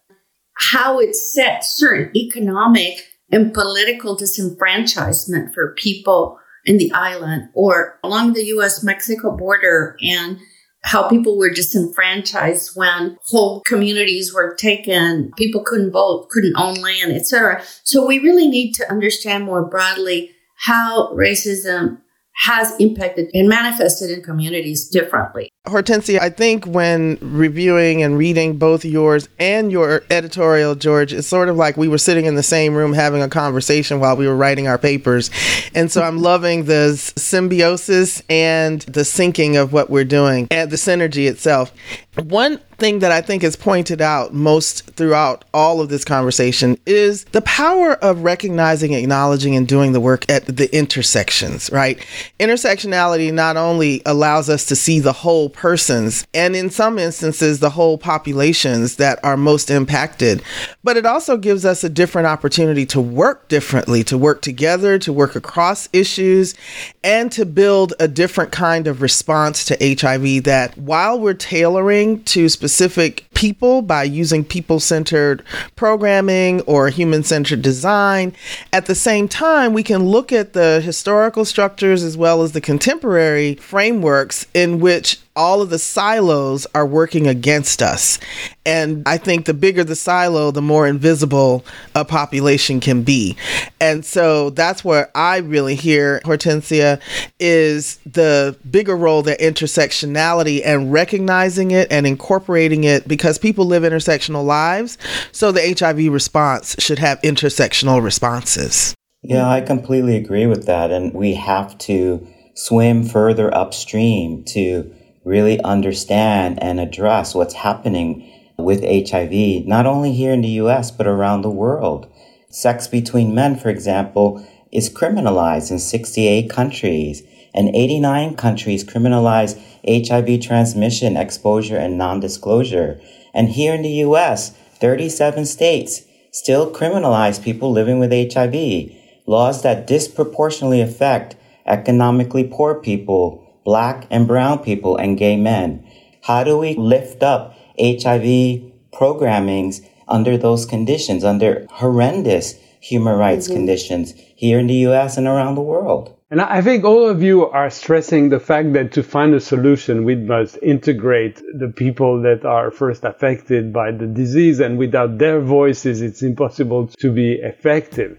how 0.58 1.00
it 1.00 1.14
set 1.14 1.64
certain 1.64 2.16
economic 2.16 3.04
and 3.30 3.52
political 3.52 4.16
disenfranchisement 4.16 5.52
for 5.52 5.74
people 5.74 6.38
in 6.64 6.78
the 6.78 6.92
island 6.92 7.48
or 7.54 7.98
along 8.02 8.32
the 8.32 8.44
US 8.46 8.82
Mexico 8.82 9.36
border 9.36 9.96
and 10.02 10.38
how 10.82 11.08
people 11.08 11.36
were 11.36 11.50
disenfranchised 11.50 12.76
when 12.76 13.18
whole 13.24 13.60
communities 13.62 14.32
were 14.32 14.54
taken, 14.54 15.32
people 15.36 15.62
couldn't 15.62 15.90
vote, 15.90 16.28
couldn't 16.30 16.56
own 16.56 16.74
land, 16.74 17.12
etc. 17.12 17.62
So 17.82 18.06
we 18.06 18.20
really 18.20 18.48
need 18.48 18.72
to 18.74 18.90
understand 18.90 19.44
more 19.44 19.64
broadly 19.64 20.30
how 20.56 21.12
racism 21.14 21.98
has 22.44 22.72
impacted 22.78 23.28
and 23.34 23.48
manifested 23.48 24.10
in 24.10 24.22
communities 24.22 24.88
differently. 24.88 25.50
Hortensia, 25.66 26.18
I 26.20 26.30
think 26.30 26.66
when 26.66 27.18
reviewing 27.20 28.02
and 28.02 28.16
reading 28.16 28.56
both 28.56 28.84
yours 28.84 29.28
and 29.38 29.70
your 29.70 30.02
editorial, 30.08 30.74
George, 30.74 31.12
it's 31.12 31.28
sort 31.28 31.48
of 31.48 31.56
like 31.56 31.76
we 31.76 31.88
were 31.88 31.98
sitting 31.98 32.24
in 32.24 32.36
the 32.36 32.42
same 32.42 32.74
room 32.74 32.92
having 32.92 33.22
a 33.22 33.28
conversation 33.28 34.00
while 34.00 34.16
we 34.16 34.26
were 34.26 34.36
writing 34.36 34.66
our 34.66 34.78
papers. 34.78 35.30
And 35.74 35.90
so 35.92 36.02
I'm 36.02 36.14
mm-hmm. 36.14 36.24
loving 36.24 36.64
the 36.64 36.96
symbiosis 36.96 38.22
and 38.30 38.80
the 38.82 39.02
syncing 39.02 39.60
of 39.60 39.72
what 39.72 39.90
we're 39.90 40.04
doing 40.04 40.48
and 40.50 40.70
the 40.70 40.76
synergy 40.76 41.28
itself. 41.28 41.72
One 42.16 42.58
thing 42.78 43.00
that 43.00 43.12
I 43.12 43.20
think 43.20 43.44
is 43.44 43.54
pointed 43.54 44.00
out 44.00 44.32
most 44.32 44.90
throughout 44.90 45.44
all 45.52 45.80
of 45.80 45.88
this 45.88 46.04
conversation 46.04 46.78
is 46.86 47.24
the 47.26 47.42
power 47.42 47.92
of 47.94 48.22
recognizing, 48.22 48.92
acknowledging, 48.92 49.54
and 49.54 49.68
doing 49.68 49.92
the 49.92 50.00
work 50.00 50.28
at 50.30 50.46
the 50.46 50.74
intersections, 50.76 51.70
right? 51.70 52.04
Intersectionality 52.40 53.32
not 53.32 53.56
only 53.56 54.02
allows 54.06 54.48
us 54.48 54.64
to 54.66 54.76
see 54.76 55.00
the 55.00 55.12
whole 55.48 55.62
persons 55.62 56.26
and 56.34 56.54
in 56.54 56.70
some 56.70 56.98
instances 56.98 57.60
the 57.60 57.70
whole 57.70 57.96
populations 57.96 58.96
that 58.96 59.18
are 59.24 59.36
most 59.36 59.70
impacted, 59.70 60.42
but 60.84 60.96
it 60.96 61.06
also 61.06 61.36
gives 61.36 61.64
us 61.64 61.82
a 61.82 61.88
different 61.88 62.26
opportunity 62.26 62.84
to 62.84 63.00
work 63.00 63.48
differently, 63.48 64.04
to 64.04 64.18
work 64.18 64.42
together, 64.42 64.98
to 64.98 65.12
work 65.12 65.36
across 65.36 65.88
issues, 65.92 66.54
and 67.02 67.32
to 67.32 67.46
build 67.46 67.94
a 67.98 68.08
different 68.08 68.52
kind 68.52 68.86
of 68.86 69.00
response 69.00 69.64
to 69.64 69.76
HIV 69.80 70.44
that 70.44 70.76
while 70.76 71.18
we're 71.18 71.34
tailoring 71.34 72.22
to 72.24 72.48
specific 72.48 73.28
people 73.38 73.82
by 73.82 74.02
using 74.02 74.44
people 74.44 74.80
centered 74.80 75.44
programming 75.76 76.60
or 76.62 76.88
human 76.88 77.22
centered 77.22 77.62
design. 77.62 78.34
At 78.72 78.86
the 78.86 78.96
same 78.96 79.28
time, 79.28 79.72
we 79.72 79.84
can 79.84 80.06
look 80.06 80.32
at 80.32 80.54
the 80.54 80.80
historical 80.80 81.44
structures 81.44 82.02
as 82.02 82.16
well 82.16 82.42
as 82.42 82.50
the 82.50 82.60
contemporary 82.60 83.54
frameworks 83.54 84.44
in 84.54 84.80
which 84.80 85.20
all 85.38 85.62
of 85.62 85.70
the 85.70 85.78
silos 85.78 86.66
are 86.74 86.84
working 86.84 87.28
against 87.28 87.80
us. 87.80 88.18
And 88.66 89.04
I 89.06 89.16
think 89.18 89.46
the 89.46 89.54
bigger 89.54 89.84
the 89.84 89.94
silo, 89.94 90.50
the 90.50 90.60
more 90.60 90.88
invisible 90.88 91.64
a 91.94 92.04
population 92.04 92.80
can 92.80 93.04
be. 93.04 93.36
And 93.80 94.04
so 94.04 94.50
that's 94.50 94.84
where 94.84 95.10
I 95.16 95.38
really 95.38 95.76
hear 95.76 96.20
Hortensia 96.24 97.00
is 97.38 97.98
the 97.98 98.56
bigger 98.68 98.96
role 98.96 99.22
that 99.22 99.38
intersectionality 99.38 100.60
and 100.64 100.92
recognizing 100.92 101.70
it 101.70 101.90
and 101.90 102.04
incorporating 102.04 102.82
it 102.82 103.06
because 103.06 103.38
people 103.38 103.64
live 103.64 103.84
intersectional 103.84 104.44
lives. 104.44 104.98
So 105.30 105.52
the 105.52 105.74
HIV 105.78 106.12
response 106.12 106.74
should 106.80 106.98
have 106.98 107.22
intersectional 107.22 108.02
responses. 108.02 108.92
Yeah, 109.22 109.48
I 109.48 109.60
completely 109.60 110.16
agree 110.16 110.46
with 110.46 110.66
that. 110.66 110.90
And 110.90 111.14
we 111.14 111.34
have 111.34 111.78
to 111.78 112.26
swim 112.54 113.04
further 113.04 113.54
upstream 113.54 114.42
to 114.42 114.92
really 115.28 115.60
understand 115.62 116.60
and 116.62 116.80
address 116.80 117.34
what's 117.34 117.54
happening 117.54 118.28
with 118.56 118.82
HIV, 118.82 119.66
not 119.66 119.86
only 119.86 120.12
here 120.12 120.32
in 120.32 120.40
the 120.40 120.58
US, 120.62 120.90
but 120.90 121.06
around 121.06 121.42
the 121.42 121.50
world. 121.50 122.10
Sex 122.50 122.88
between 122.88 123.34
men, 123.34 123.54
for 123.54 123.68
example, 123.68 124.44
is 124.72 124.90
criminalized 124.90 125.70
in 125.70 125.78
68 125.78 126.50
countries, 126.50 127.22
and 127.54 127.74
89 127.74 128.34
countries 128.36 128.84
criminalize 128.84 129.58
HIV 129.86 130.40
transmission, 130.40 131.16
exposure, 131.16 131.76
and 131.76 131.96
non 131.96 132.20
disclosure. 132.20 133.00
And 133.32 133.50
here 133.50 133.74
in 133.74 133.82
the 133.82 134.02
US, 134.06 134.50
37 134.80 135.46
states 135.46 136.02
still 136.30 136.70
criminalize 136.70 137.42
people 137.42 137.70
living 137.70 137.98
with 137.98 138.12
HIV, 138.12 138.92
laws 139.26 139.62
that 139.62 139.86
disproportionately 139.86 140.80
affect 140.80 141.36
economically 141.66 142.44
poor 142.44 142.74
people, 142.74 143.44
black 143.68 144.06
and 144.10 144.26
brown 144.26 144.58
people, 144.58 144.96
and 144.96 145.18
gay 145.18 145.36
men. 145.36 145.86
How 146.22 146.42
do 146.42 146.56
we 146.56 146.74
lift 146.74 147.22
up 147.22 147.54
HIV 147.78 148.62
programmings 148.94 149.86
under 150.08 150.38
those 150.38 150.64
conditions, 150.64 151.22
under 151.22 151.66
horrendous 151.70 152.54
human 152.80 153.18
rights 153.18 153.44
mm-hmm. 153.44 153.56
conditions 153.56 154.14
here 154.36 154.58
in 154.58 154.68
the 154.68 154.86
US 154.88 155.18
and 155.18 155.26
around 155.26 155.56
the 155.56 155.60
world? 155.74 156.16
And 156.30 156.40
I 156.40 156.62
think 156.62 156.84
all 156.84 157.06
of 157.06 157.22
you 157.22 157.44
are 157.44 157.68
stressing 157.68 158.30
the 158.30 158.40
fact 158.40 158.72
that 158.72 158.90
to 158.92 159.02
find 159.02 159.34
a 159.34 159.40
solution, 159.40 160.04
we 160.04 160.14
must 160.14 160.56
integrate 160.62 161.36
the 161.52 161.68
people 161.68 162.22
that 162.22 162.46
are 162.46 162.70
first 162.70 163.04
affected 163.04 163.70
by 163.70 163.90
the 163.90 164.06
disease, 164.06 164.60
and 164.60 164.78
without 164.78 165.18
their 165.18 165.42
voices, 165.42 166.00
it's 166.00 166.22
impossible 166.22 166.86
to 167.00 167.12
be 167.12 167.32
effective. 167.34 168.16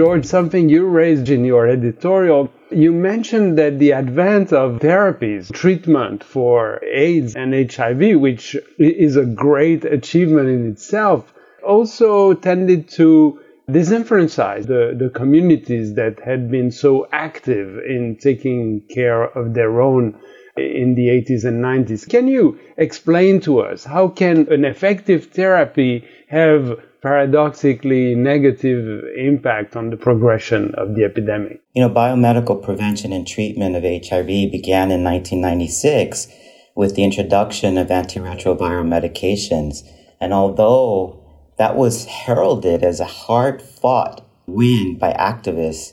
George, 0.00 0.24
something 0.24 0.70
you 0.70 0.86
raised 0.86 1.28
in 1.28 1.44
your 1.44 1.68
editorial. 1.68 2.50
You 2.70 2.90
mentioned 2.90 3.58
that 3.58 3.78
the 3.78 3.92
advent 3.92 4.50
of 4.50 4.80
therapies, 4.80 5.52
treatment 5.52 6.24
for 6.24 6.82
AIDS 6.82 7.36
and 7.36 7.52
HIV, 7.52 8.18
which 8.18 8.56
is 8.78 9.16
a 9.16 9.26
great 9.26 9.84
achievement 9.84 10.48
in 10.48 10.70
itself, 10.70 11.34
also 11.62 12.32
tended 12.32 12.88
to 12.92 13.40
disenfranchise 13.68 14.66
the, 14.66 14.96
the 14.98 15.10
communities 15.10 15.92
that 15.96 16.18
had 16.20 16.50
been 16.50 16.70
so 16.70 17.06
active 17.12 17.76
in 17.86 18.16
taking 18.16 18.80
care 18.88 19.24
of 19.24 19.52
their 19.52 19.82
own 19.82 20.18
in 20.56 20.94
the 20.94 21.08
80s 21.08 21.44
and 21.44 21.62
90s. 21.62 22.08
Can 22.08 22.26
you 22.26 22.58
explain 22.78 23.38
to 23.40 23.60
us 23.60 23.84
how 23.84 24.08
can 24.08 24.50
an 24.50 24.64
effective 24.64 25.26
therapy 25.26 26.06
have 26.28 26.80
paradoxically 27.02 28.14
negative 28.14 29.04
impact 29.16 29.76
on 29.76 29.90
the 29.90 29.96
progression 29.96 30.74
of 30.76 30.94
the 30.94 31.04
epidemic? 31.04 31.60
You 31.74 31.82
know, 31.82 31.90
biomedical 31.90 32.62
prevention 32.62 33.12
and 33.12 33.26
treatment 33.26 33.76
of 33.76 33.82
HIV 33.82 34.26
began 34.26 34.90
in 34.90 35.04
1996 35.04 36.28
with 36.74 36.94
the 36.94 37.04
introduction 37.04 37.78
of 37.78 37.88
antiretroviral 37.88 38.86
medications. 38.86 39.82
And 40.20 40.32
although 40.32 41.22
that 41.58 41.76
was 41.76 42.04
heralded 42.04 42.82
as 42.82 43.00
a 43.00 43.04
hard 43.04 43.60
fought 43.62 44.26
win 44.46 44.98
by 44.98 45.12
activists, 45.12 45.92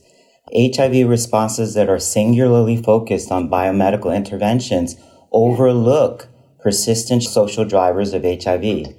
HIV 0.53 1.09
responses 1.09 1.73
that 1.73 1.89
are 1.89 1.99
singularly 1.99 2.81
focused 2.81 3.31
on 3.31 3.49
biomedical 3.49 4.15
interventions 4.15 4.95
overlook 5.31 6.27
persistent 6.61 7.23
social 7.23 7.65
drivers 7.65 8.13
of 8.13 8.23
HIV. 8.23 8.95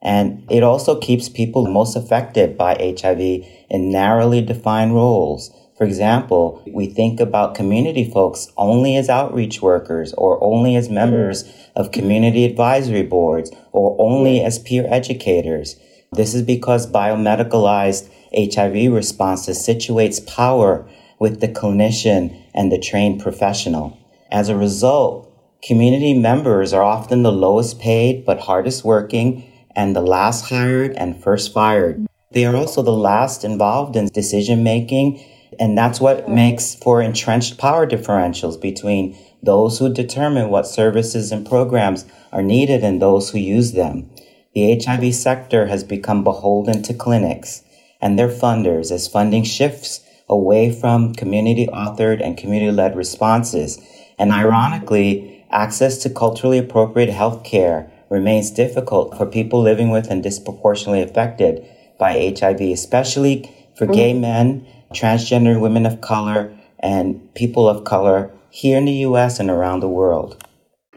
And 0.00 0.44
it 0.50 0.62
also 0.62 0.98
keeps 0.98 1.28
people 1.28 1.66
most 1.66 1.96
affected 1.96 2.56
by 2.56 2.74
HIV 2.74 3.20
in 3.20 3.90
narrowly 3.90 4.40
defined 4.42 4.94
roles. 4.94 5.50
For 5.76 5.84
example, 5.84 6.62
we 6.72 6.86
think 6.86 7.20
about 7.20 7.54
community 7.54 8.08
folks 8.08 8.48
only 8.56 8.96
as 8.96 9.08
outreach 9.08 9.62
workers 9.62 10.12
or 10.14 10.42
only 10.42 10.76
as 10.76 10.88
members 10.88 11.44
of 11.76 11.92
community 11.92 12.44
advisory 12.44 13.02
boards 13.02 13.52
or 13.72 13.96
only 14.00 14.40
as 14.42 14.58
peer 14.58 14.86
educators. 14.88 15.76
This 16.12 16.34
is 16.34 16.42
because 16.42 16.90
biomedicalized 16.90 18.08
HIV 18.34 18.92
responses 18.92 19.58
situates 19.58 20.24
power 20.26 20.88
with 21.18 21.40
the 21.40 21.48
clinician 21.48 22.44
and 22.54 22.70
the 22.72 22.78
trained 22.78 23.20
professional. 23.20 23.98
As 24.30 24.48
a 24.48 24.56
result, 24.56 25.32
community 25.62 26.14
members 26.14 26.72
are 26.72 26.82
often 26.82 27.22
the 27.22 27.32
lowest 27.32 27.78
paid 27.80 28.24
but 28.24 28.40
hardest 28.40 28.84
working 28.84 29.47
and 29.78 29.94
the 29.94 30.02
last 30.02 30.46
hired 30.46 30.92
and 30.96 31.22
first 31.22 31.52
fired. 31.52 32.04
They 32.32 32.44
are 32.44 32.56
also 32.56 32.82
the 32.82 32.90
last 32.90 33.44
involved 33.44 33.94
in 33.94 34.06
decision 34.06 34.64
making, 34.64 35.24
and 35.60 35.78
that's 35.78 36.00
what 36.00 36.28
makes 36.28 36.74
for 36.74 37.00
entrenched 37.00 37.58
power 37.58 37.86
differentials 37.86 38.60
between 38.60 39.16
those 39.40 39.78
who 39.78 39.94
determine 39.94 40.50
what 40.50 40.66
services 40.66 41.30
and 41.30 41.48
programs 41.48 42.06
are 42.32 42.42
needed 42.42 42.82
and 42.82 43.00
those 43.00 43.30
who 43.30 43.38
use 43.38 43.72
them. 43.72 44.10
The 44.52 44.80
HIV 44.84 45.14
sector 45.14 45.68
has 45.68 45.84
become 45.84 46.24
beholden 46.24 46.82
to 46.82 46.92
clinics 46.92 47.62
and 48.00 48.18
their 48.18 48.28
funders 48.28 48.90
as 48.90 49.06
funding 49.06 49.44
shifts 49.44 50.00
away 50.28 50.72
from 50.72 51.14
community 51.14 51.68
authored 51.68 52.20
and 52.20 52.36
community 52.36 52.72
led 52.72 52.96
responses. 52.96 53.78
And 54.18 54.32
ironically, 54.32 55.46
access 55.52 55.98
to 55.98 56.10
culturally 56.10 56.58
appropriate 56.58 57.10
health 57.10 57.44
care 57.44 57.92
remains 58.10 58.50
difficult 58.50 59.16
for 59.16 59.26
people 59.26 59.60
living 59.60 59.90
with 59.90 60.10
and 60.10 60.22
disproportionately 60.22 61.02
affected 61.02 61.64
by 61.98 62.34
HIV, 62.38 62.60
especially 62.60 63.50
for 63.76 63.86
gay 63.86 64.12
mm-hmm. 64.12 64.20
men, 64.20 64.66
transgender 64.92 65.60
women 65.60 65.86
of 65.86 66.00
color, 66.00 66.52
and 66.80 67.34
people 67.34 67.68
of 67.68 67.84
color 67.84 68.30
here 68.50 68.78
in 68.78 68.86
the 68.86 69.04
US 69.08 69.40
and 69.40 69.50
around 69.50 69.80
the 69.80 69.88
world. 69.88 70.42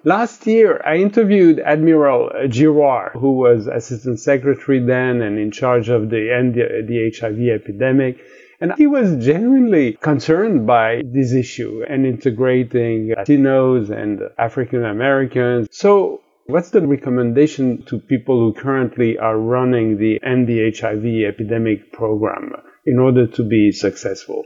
Last 0.03 0.48
year, 0.48 0.82
I 0.84 0.96
interviewed 0.96 1.60
Admiral 1.60 2.32
Giroir, 2.46 3.12
who 3.12 3.34
was 3.34 3.68
Assistant 3.68 4.20
Secretary 4.20 4.80
then 4.80 5.22
and 5.22 5.38
in 5.38 5.51
charge 5.51 5.89
of 5.89 6.10
the 6.10 6.34
end 6.34 6.56
the 6.56 7.12
HIV 7.15 7.62
epidemic. 7.62 8.18
And 8.60 8.74
he 8.77 8.88
was 8.88 9.24
genuinely 9.24 9.94
concerned 9.94 10.65
by 10.65 11.01
this 11.06 11.34
issue 11.34 11.84
and 11.88 12.06
integrating 12.06 13.13
Latinos 13.15 13.91
and 13.91 14.22
African 14.39 14.86
Americans. 14.86 15.68
So 15.72 16.22
What's 16.48 16.72
the 16.72 16.86
recommendation 16.86 17.84
to 17.86 18.00
people 18.00 18.40
who 18.40 18.54
currently 18.60 19.18
are 19.18 19.38
running 19.38 19.98
the 19.98 20.20
End 20.24 20.48
the 20.48 20.72
HIV 20.72 21.06
epidemic 21.32 21.94
program 21.94 22.54
in 22.86 22.98
order 22.98 23.28
to 23.28 23.44
be 23.44 23.72
successful? 23.72 24.46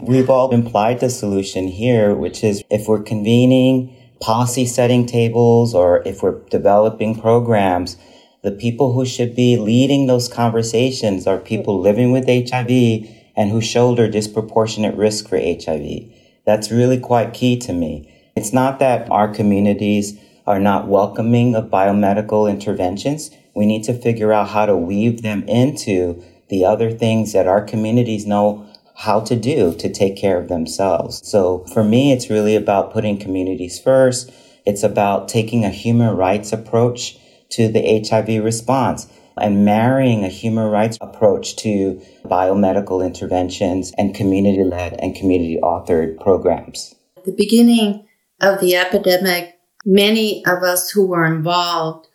We've 0.00 0.30
all 0.30 0.50
implied 0.50 1.00
the 1.00 1.10
solution 1.10 1.68
here, 1.68 2.14
which 2.14 2.42
is 2.42 2.64
if 2.70 2.88
we're 2.88 3.02
convening 3.02 3.94
policy 4.20 4.64
setting 4.64 5.04
tables 5.04 5.74
or 5.74 6.02
if 6.06 6.22
we're 6.22 6.40
developing 6.48 7.20
programs, 7.20 7.98
the 8.42 8.52
people 8.52 8.94
who 8.94 9.04
should 9.04 9.36
be 9.36 9.58
leading 9.58 10.06
those 10.06 10.26
conversations 10.26 11.26
are 11.26 11.38
people 11.38 11.80
living 11.80 12.12
with 12.12 12.26
HIV 12.26 13.06
and 13.36 13.50
who 13.50 13.60
shoulder 13.60 14.08
disproportionate 14.08 14.96
risk 14.96 15.28
for 15.28 15.38
HIV. 15.38 16.10
That's 16.46 16.70
really 16.70 16.98
quite 16.98 17.34
key 17.34 17.58
to 17.58 17.74
me. 17.74 18.10
It's 18.34 18.54
not 18.54 18.78
that 18.78 19.10
our 19.10 19.28
communities 19.28 20.18
are 20.50 20.58
not 20.58 20.88
welcoming 20.88 21.54
of 21.54 21.70
biomedical 21.70 22.50
interventions. 22.50 23.30
We 23.54 23.66
need 23.66 23.84
to 23.84 23.94
figure 23.94 24.32
out 24.32 24.48
how 24.48 24.66
to 24.66 24.76
weave 24.76 25.22
them 25.22 25.44
into 25.44 26.24
the 26.48 26.64
other 26.64 26.90
things 26.90 27.32
that 27.34 27.46
our 27.46 27.62
communities 27.62 28.26
know 28.26 28.66
how 28.96 29.20
to 29.20 29.36
do 29.36 29.72
to 29.76 29.88
take 29.88 30.16
care 30.16 30.40
of 30.40 30.48
themselves. 30.48 31.24
So 31.24 31.64
for 31.72 31.84
me, 31.84 32.10
it's 32.10 32.30
really 32.30 32.56
about 32.56 32.92
putting 32.92 33.16
communities 33.16 33.78
first. 33.78 34.32
It's 34.66 34.82
about 34.82 35.28
taking 35.28 35.64
a 35.64 35.70
human 35.70 36.16
rights 36.16 36.52
approach 36.52 37.16
to 37.50 37.68
the 37.68 38.04
HIV 38.04 38.42
response 38.42 39.06
and 39.40 39.64
marrying 39.64 40.24
a 40.24 40.28
human 40.28 40.68
rights 40.68 40.98
approach 41.00 41.54
to 41.58 42.02
biomedical 42.24 43.06
interventions 43.06 43.92
and 43.96 44.16
community 44.16 44.64
led 44.64 44.94
and 44.94 45.14
community 45.14 45.60
authored 45.62 46.20
programs. 46.20 46.96
At 47.16 47.24
the 47.24 47.36
beginning 47.38 48.08
of 48.40 48.60
the 48.60 48.74
epidemic, 48.74 49.49
many 49.84 50.44
of 50.46 50.62
us 50.62 50.90
who 50.90 51.06
were 51.06 51.24
involved 51.24 52.08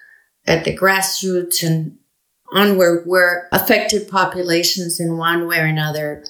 at 0.46 0.66
the 0.66 0.76
grassroots 0.76 1.64
and 1.64 1.98
onward 2.54 3.06
were 3.06 3.48
affected 3.52 4.08
populations 4.08 5.00
in 5.00 5.18
one 5.18 5.48
way 5.48 5.60
or 5.60 5.66
another. 5.66 6.24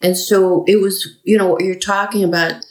And 0.00 0.16
so 0.16 0.64
it 0.66 0.76
was, 0.76 1.18
you 1.24 1.36
know, 1.36 1.48
what 1.48 1.64
you're 1.64 1.74
talking 1.74 2.22
about 2.22 2.64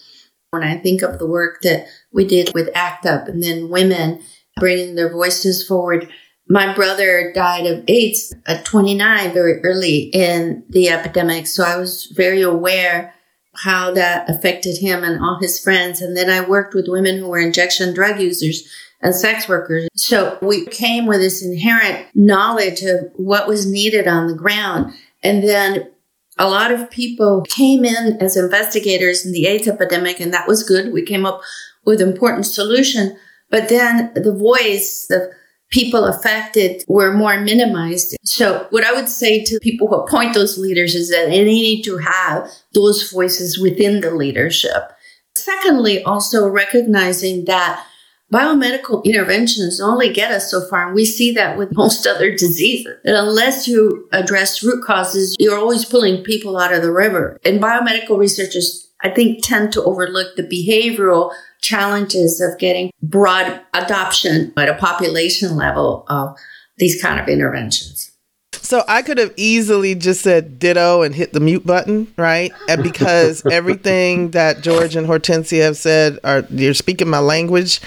when 0.52 0.64
I 0.64 0.78
think 0.78 1.02
of 1.02 1.20
the 1.20 1.28
work 1.28 1.62
that 1.64 1.88
we 2.12 2.26
did 2.26 2.54
with 2.54 2.76
ACT 2.76 3.06
UP 3.06 3.28
and 3.28 3.44
then 3.44 3.70
women 3.70 4.22
bringing 4.56 4.96
their 4.96 5.12
voices 5.12 5.66
forward. 5.68 6.10
My 6.50 6.74
brother 6.74 7.34
died 7.36 7.66
of 7.66 7.84
AIDS 7.90 8.34
at 8.46 8.64
29 8.64 9.34
very 9.34 9.62
early 9.64 10.10
in 10.14 10.64
the 10.70 10.90
epidemic. 10.90 11.48
So 11.48 11.64
I 11.64 11.78
was 11.78 12.06
very 12.16 12.42
aware 12.42 13.14
how 13.64 13.92
that 13.92 14.30
affected 14.30 14.78
him 14.78 15.04
and 15.04 15.22
all 15.22 15.40
his 15.42 15.60
friends. 15.60 16.02
And 16.02 16.16
then 16.16 16.30
I 16.30 16.48
worked 16.48 16.74
with 16.74 16.88
women 16.88 17.18
who 17.18 17.28
were 17.28 17.40
injection 17.40 17.94
drug 17.94 18.20
users 18.20 18.68
and 19.02 19.14
sex 19.14 19.48
workers. 19.48 19.88
So 19.96 20.38
we 20.42 20.66
came 20.66 21.06
with 21.06 21.20
this 21.20 21.44
inherent 21.44 22.08
knowledge 22.16 22.82
of 22.82 23.12
what 23.16 23.48
was 23.48 23.66
needed 23.66 24.08
on 24.08 24.28
the 24.28 24.36
ground. 24.36 24.94
And 25.24 25.44
then 25.44 25.92
a 26.38 26.50
lot 26.50 26.72
of 26.72 26.90
people 26.92 27.44
came 27.50 27.84
in 27.84 28.18
as 28.22 28.38
investigators 28.38 29.26
in 29.26 29.32
the 29.32 29.48
AIDS 29.48 29.68
epidemic, 29.68 30.20
and 30.20 30.34
that 30.34 30.48
was 30.48 30.64
good. 30.64 30.94
We 30.94 31.02
came 31.02 31.26
up 31.26 31.42
with 31.86 32.02
important 32.02 32.46
solution. 32.46 33.18
But 33.50 33.70
then 33.70 34.12
the 34.14 34.36
voice 34.36 35.08
of 35.10 35.30
people 35.70 36.06
affected 36.06 36.84
were 36.88 37.14
more 37.14 37.40
minimized. 37.40 38.16
So 38.24 38.68
what 38.70 38.86
I 38.86 38.94
would 38.94 39.10
say 39.10 39.44
to 39.44 39.60
people 39.62 39.88
who 39.88 39.96
appoint 39.96 40.34
those 40.34 40.58
leaders 40.58 40.96
is 40.96 41.10
that 41.10 41.28
they 41.30 41.44
need 41.44 41.84
to 41.84 41.98
have 41.98 42.50
those 42.74 43.12
voices 43.12 43.60
within 43.60 44.02
the 44.02 44.12
leadership. 44.12 44.92
Secondly, 45.36 46.04
also 46.04 46.48
recognizing 46.48 47.46
that 47.46 47.86
biomedical 48.34 49.04
interventions 49.06 49.80
only 49.80 50.12
get 50.12 50.32
us 50.32 50.52
so 50.52 50.68
far. 50.68 50.88
And 50.88 50.96
we 50.96 51.06
see 51.06 51.32
that 51.34 51.58
with 51.58 51.76
most 51.76 52.06
other 52.06 52.32
diseases. 52.32 52.98
And 53.06 53.16
unless 53.16 53.68
you 53.68 54.08
address 54.12 54.64
root 54.64 54.84
causes, 54.86 55.36
you're 55.40 55.58
always 55.58 55.86
pulling 55.86 56.24
people 56.24 56.58
out 56.58 56.74
of 56.74 56.82
the 56.82 56.92
river. 56.92 57.40
And 57.46 57.62
biomedical 57.62 58.18
researchers, 58.18 58.90
I 59.02 59.10
think, 59.10 59.44
tend 59.44 59.72
to 59.74 59.84
overlook 59.84 60.36
the 60.36 60.44
behavioral 60.44 61.34
challenges 61.62 62.40
of 62.42 62.58
getting 62.60 62.92
broad 63.02 63.62
adoption 63.74 64.54
at 64.58 64.70
a 64.70 64.76
population 64.76 65.56
level 65.56 66.06
of 66.10 66.38
these 66.78 67.02
kind 67.02 67.20
of 67.20 67.28
interventions. 67.28 68.07
So 68.68 68.84
I 68.86 69.02
could 69.02 69.18
have 69.18 69.34
easily 69.38 69.96
just 69.96 70.20
said 70.20 70.60
ditto 70.60 71.02
and 71.02 71.16
hit 71.16 71.32
the 71.32 71.40
mute 71.40 71.66
button, 71.66 72.14
right? 72.18 72.52
And 72.68 72.84
because 72.92 73.46
everything 73.46 74.32
that 74.32 74.60
George 74.60 74.98
and 74.98 75.08
Hortensia 75.08 75.62
have 75.62 75.78
said 75.78 76.20
are 76.26 76.44
you're 76.50 76.74
speaking 76.74 77.08
my 77.08 77.20
language. 77.20 77.80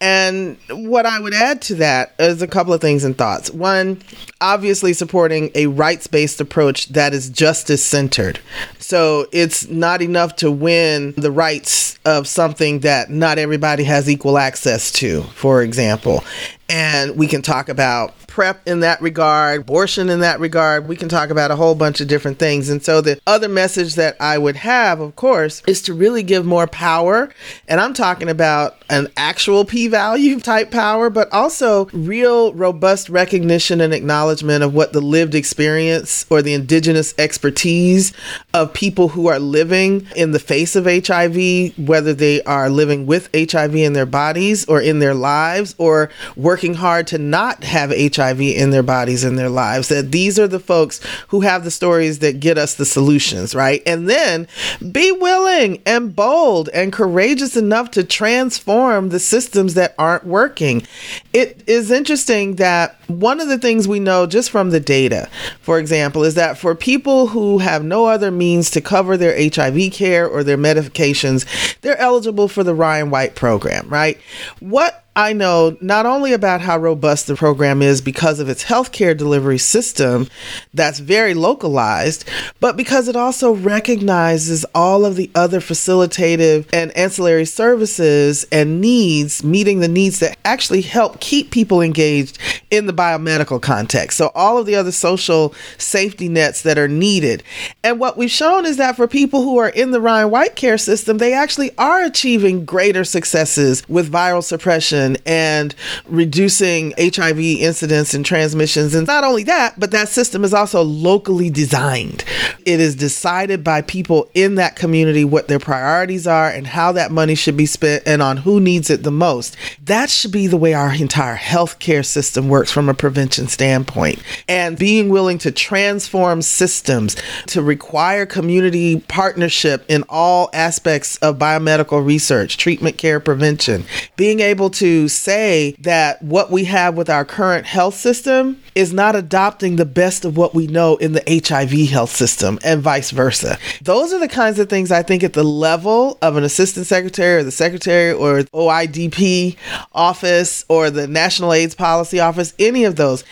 And 0.00 0.56
what 0.70 1.04
I 1.04 1.18
would 1.18 1.34
add 1.34 1.60
to 1.62 1.74
that 1.76 2.14
is 2.20 2.42
a 2.42 2.46
couple 2.46 2.72
of 2.72 2.80
things 2.80 3.02
and 3.02 3.18
thoughts. 3.18 3.50
One, 3.50 4.00
obviously 4.40 4.92
supporting 4.92 5.50
a 5.56 5.66
rights-based 5.66 6.40
approach 6.40 6.90
that 6.90 7.12
is 7.12 7.28
justice 7.28 7.84
centered. 7.84 8.38
So 8.78 9.26
it's 9.32 9.66
not 9.66 10.00
enough 10.00 10.36
to 10.36 10.50
win 10.52 11.12
the 11.16 11.32
rights 11.32 11.98
of 12.04 12.28
something 12.28 12.80
that 12.80 13.10
not 13.10 13.38
everybody 13.38 13.82
has 13.82 14.08
equal 14.08 14.38
access 14.38 14.92
to, 14.92 15.22
for 15.34 15.64
example. 15.64 16.22
And 16.70 17.16
we 17.16 17.26
can 17.26 17.42
talk 17.42 17.68
about 17.68 18.16
PrEP 18.28 18.68
in 18.68 18.80
that 18.80 19.02
regard, 19.02 19.62
abortion 19.62 20.08
in 20.08 20.20
that 20.20 20.38
regard. 20.38 20.86
We 20.86 20.94
can 20.94 21.08
talk 21.08 21.30
about 21.30 21.50
a 21.50 21.56
whole 21.56 21.74
bunch 21.74 22.00
of 22.00 22.06
different 22.06 22.38
things. 22.38 22.68
And 22.68 22.80
so 22.80 23.00
the 23.00 23.20
other 23.26 23.48
message 23.48 23.96
that 23.96 24.16
I 24.20 24.38
would 24.38 24.54
have, 24.54 25.00
of 25.00 25.16
course, 25.16 25.62
is 25.66 25.82
to 25.82 25.94
really 25.94 26.22
give 26.22 26.46
more 26.46 26.68
power. 26.68 27.34
And 27.66 27.80
I'm 27.80 27.92
talking 27.92 28.28
about 28.28 28.76
an 28.88 29.08
actual 29.16 29.64
p 29.64 29.88
value 29.88 30.38
type 30.40 30.70
power, 30.70 31.10
but 31.10 31.30
also 31.32 31.86
real 31.86 32.54
robust 32.54 33.08
recognition 33.08 33.80
and 33.80 33.92
acknowledgement 33.92 34.62
of 34.62 34.72
what 34.72 34.92
the 34.92 35.00
lived 35.00 35.34
experience 35.34 36.24
or 36.30 36.40
the 36.40 36.54
indigenous 36.54 37.14
expertise 37.18 38.12
of 38.54 38.72
people 38.72 39.08
who 39.08 39.26
are 39.26 39.40
living 39.40 40.06
in 40.14 40.30
the 40.30 40.38
face 40.38 40.76
of 40.76 40.84
HIV, 40.84 41.76
whether 41.76 42.14
they 42.14 42.42
are 42.44 42.70
living 42.70 43.06
with 43.06 43.28
HIV 43.34 43.74
in 43.74 43.92
their 43.92 44.06
bodies 44.06 44.64
or 44.66 44.80
in 44.80 45.00
their 45.00 45.14
lives 45.14 45.74
or 45.76 46.10
working 46.36 46.59
hard 46.74 47.06
to 47.08 47.18
not 47.18 47.64
have 47.64 47.90
HIV 47.90 48.40
in 48.40 48.70
their 48.70 48.82
bodies 48.82 49.24
in 49.24 49.36
their 49.36 49.48
lives. 49.48 49.88
That 49.88 50.12
these 50.12 50.38
are 50.38 50.48
the 50.48 50.60
folks 50.60 51.00
who 51.28 51.40
have 51.40 51.64
the 51.64 51.70
stories 51.70 52.20
that 52.20 52.40
get 52.40 52.58
us 52.58 52.74
the 52.74 52.84
solutions, 52.84 53.54
right? 53.54 53.82
And 53.86 54.08
then 54.08 54.46
be 54.92 55.10
willing 55.12 55.82
and 55.86 56.14
bold 56.14 56.68
and 56.70 56.92
courageous 56.92 57.56
enough 57.56 57.90
to 57.92 58.04
transform 58.04 59.08
the 59.08 59.18
systems 59.18 59.74
that 59.74 59.94
aren't 59.98 60.26
working. 60.26 60.86
It 61.32 61.62
is 61.66 61.90
interesting 61.90 62.56
that 62.56 62.96
one 63.08 63.40
of 63.40 63.48
the 63.48 63.58
things 63.58 63.88
we 63.88 63.98
know 63.98 64.26
just 64.26 64.50
from 64.50 64.70
the 64.70 64.80
data, 64.80 65.28
for 65.60 65.78
example, 65.78 66.24
is 66.24 66.34
that 66.34 66.58
for 66.58 66.74
people 66.74 67.28
who 67.28 67.58
have 67.58 67.84
no 67.84 68.06
other 68.06 68.30
means 68.30 68.70
to 68.70 68.80
cover 68.80 69.16
their 69.16 69.36
HIV 69.36 69.92
care 69.92 70.26
or 70.26 70.44
their 70.44 70.58
medications, 70.58 71.46
they're 71.80 71.98
eligible 71.98 72.48
for 72.48 72.62
the 72.62 72.74
Ryan 72.74 73.10
White 73.10 73.34
program, 73.34 73.88
right? 73.88 74.18
What 74.60 75.04
I 75.16 75.32
know 75.32 75.76
not 75.80 76.06
only 76.06 76.32
about 76.32 76.60
how 76.60 76.78
robust 76.78 77.26
the 77.26 77.34
program 77.34 77.82
is 77.82 78.00
because 78.00 78.38
of 78.38 78.48
its 78.48 78.64
healthcare 78.64 79.16
delivery 79.16 79.58
system 79.58 80.28
that's 80.72 81.00
very 81.00 81.34
localized, 81.34 82.28
but 82.60 82.76
because 82.76 83.08
it 83.08 83.16
also 83.16 83.52
recognizes 83.52 84.64
all 84.72 85.04
of 85.04 85.16
the 85.16 85.28
other 85.34 85.58
facilitative 85.58 86.66
and 86.72 86.96
ancillary 86.96 87.44
services 87.44 88.46
and 88.52 88.80
needs, 88.80 89.42
meeting 89.42 89.80
the 89.80 89.88
needs 89.88 90.20
that 90.20 90.38
actually 90.44 90.82
help 90.82 91.18
keep 91.18 91.50
people 91.50 91.80
engaged 91.80 92.38
in 92.70 92.86
the 92.86 92.92
biomedical 92.92 93.60
context. 93.60 94.16
So, 94.16 94.30
all 94.36 94.58
of 94.58 94.66
the 94.66 94.76
other 94.76 94.92
social 94.92 95.54
safety 95.76 96.28
nets 96.28 96.62
that 96.62 96.78
are 96.78 96.88
needed. 96.88 97.42
And 97.82 97.98
what 97.98 98.16
we've 98.16 98.30
shown 98.30 98.64
is 98.64 98.76
that 98.76 98.94
for 98.94 99.08
people 99.08 99.42
who 99.42 99.58
are 99.58 99.70
in 99.70 99.90
the 99.90 100.00
Ryan 100.00 100.30
White 100.30 100.54
care 100.54 100.78
system, 100.78 101.18
they 101.18 101.32
actually 101.34 101.72
are 101.78 102.04
achieving 102.04 102.64
greater 102.64 103.02
successes 103.02 103.82
with 103.88 104.12
viral 104.12 104.44
suppression 104.44 105.09
and 105.26 105.74
reducing 106.06 106.94
HIV 106.98 107.38
incidence 107.38 108.14
and 108.14 108.24
transmissions. 108.24 108.94
And 108.94 109.06
not 109.06 109.24
only 109.24 109.44
that, 109.44 109.78
but 109.78 109.90
that 109.90 110.08
system 110.08 110.44
is 110.44 110.54
also 110.54 110.82
locally 110.82 111.50
designed. 111.50 112.24
It 112.64 112.80
is 112.80 112.94
decided 112.94 113.64
by 113.64 113.82
people 113.82 114.30
in 114.34 114.56
that 114.56 114.76
community 114.76 115.24
what 115.24 115.48
their 115.48 115.58
priorities 115.58 116.26
are 116.26 116.48
and 116.48 116.66
how 116.66 116.92
that 116.92 117.10
money 117.10 117.34
should 117.34 117.56
be 117.56 117.66
spent 117.66 118.02
and 118.06 118.22
on 118.22 118.38
who 118.38 118.60
needs 118.60 118.90
it 118.90 119.02
the 119.02 119.10
most. 119.10 119.56
That 119.84 120.10
should 120.10 120.32
be 120.32 120.46
the 120.46 120.56
way 120.56 120.74
our 120.74 120.94
entire 120.94 121.36
healthcare 121.36 122.04
system 122.04 122.48
works 122.48 122.70
from 122.70 122.88
a 122.88 122.94
prevention 122.94 123.48
standpoint. 123.48 124.22
And 124.48 124.78
being 124.78 125.08
willing 125.08 125.38
to 125.38 125.50
transform 125.50 126.42
systems 126.42 127.16
to 127.48 127.62
require 127.62 128.26
community 128.26 129.00
partnership 129.08 129.84
in 129.88 130.04
all 130.08 130.50
aspects 130.52 131.16
of 131.18 131.38
biomedical 131.38 132.04
research, 132.04 132.56
treatment, 132.56 132.98
care, 132.98 133.20
prevention, 133.20 133.84
being 134.16 134.40
able 134.40 134.70
to 134.70 135.08
say 135.08 135.74
that 135.80 136.22
what 136.22 136.50
we 136.50 136.64
have 136.64 136.96
with 136.96 137.10
our 137.10 137.24
current 137.24 137.66
health 137.66 137.94
system 137.94 138.60
is 138.74 138.92
not 138.92 139.16
adopting 139.16 139.76
the 139.76 139.84
best 139.84 140.24
of 140.24 140.36
what 140.36 140.54
we 140.54 140.66
know 140.66 140.96
in 140.96 141.12
the 141.12 141.42
HIV 141.46 141.90
health 141.90 142.10
system 142.10 142.58
and 142.64 142.80
vice 142.80 143.10
versa. 143.10 143.58
Those 143.82 144.12
are 144.12 144.18
the 144.18 144.28
kinds 144.28 144.58
of 144.58 144.68
things 144.68 144.90
I 144.90 145.02
think 145.02 145.22
at 145.22 145.32
the 145.32 145.44
level 145.44 146.18
of 146.22 146.36
an 146.36 146.44
assistant 146.44 146.86
secretary 146.86 147.40
or 147.40 147.44
the 147.44 147.50
secretary 147.50 148.12
or 148.12 148.40
OIDP 148.40 149.56
office 149.92 150.64
or 150.68 150.90
the 150.90 151.06
National 151.06 151.52
AIDS 151.52 151.74
Policy 151.74 152.20
Office, 152.20 152.54
any 152.58 152.84
of 152.84 152.96
those, 152.96 153.24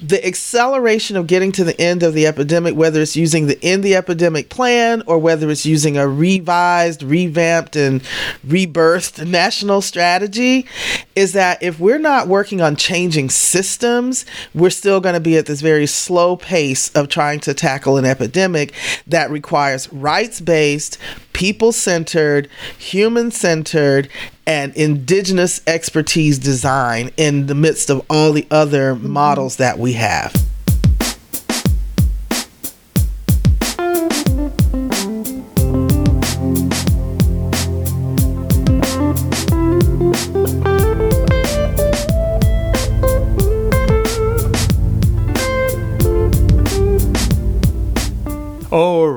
the 0.00 0.24
acceleration 0.26 1.16
of 1.16 1.26
getting 1.26 1.52
to 1.52 1.64
the 1.64 1.78
end 1.80 2.02
of 2.02 2.14
the 2.14 2.26
epidemic, 2.26 2.74
whether 2.74 3.00
it's 3.00 3.16
using 3.16 3.46
the 3.46 3.62
end 3.64 3.84
the 3.84 3.96
epidemic 3.96 4.48
plan 4.48 5.02
or 5.06 5.18
whether 5.18 5.50
it's 5.50 5.66
using 5.66 5.96
a 5.96 6.08
revised, 6.08 7.02
revamped, 7.02 7.76
and 7.76 8.02
rebirthed 8.46 9.26
national 9.28 9.80
strategy, 9.80 10.66
is 11.14 11.32
that 11.32 11.62
if 11.62 11.78
we're 11.78 11.98
not 11.98 12.28
working 12.28 12.60
on 12.60 12.76
changing 12.76 13.30
systems, 13.30 14.24
we're 14.54 14.70
still 14.84 15.00
going 15.00 15.14
to 15.14 15.20
be 15.20 15.38
at 15.38 15.46
this 15.46 15.62
very 15.62 15.86
slow 15.86 16.36
pace 16.36 16.90
of 16.90 17.08
trying 17.08 17.40
to 17.40 17.54
tackle 17.54 17.96
an 17.96 18.04
epidemic 18.04 18.74
that 19.06 19.30
requires 19.30 19.90
rights 19.94 20.42
based, 20.42 20.98
people 21.32 21.72
centered, 21.72 22.50
human 22.76 23.30
centered, 23.30 24.06
and 24.46 24.76
indigenous 24.76 25.62
expertise 25.66 26.38
design 26.38 27.10
in 27.16 27.46
the 27.46 27.54
midst 27.54 27.88
of 27.88 28.04
all 28.10 28.34
the 28.34 28.46
other 28.50 28.94
models 28.94 29.56
that 29.56 29.78
we 29.78 29.94
have. 29.94 30.34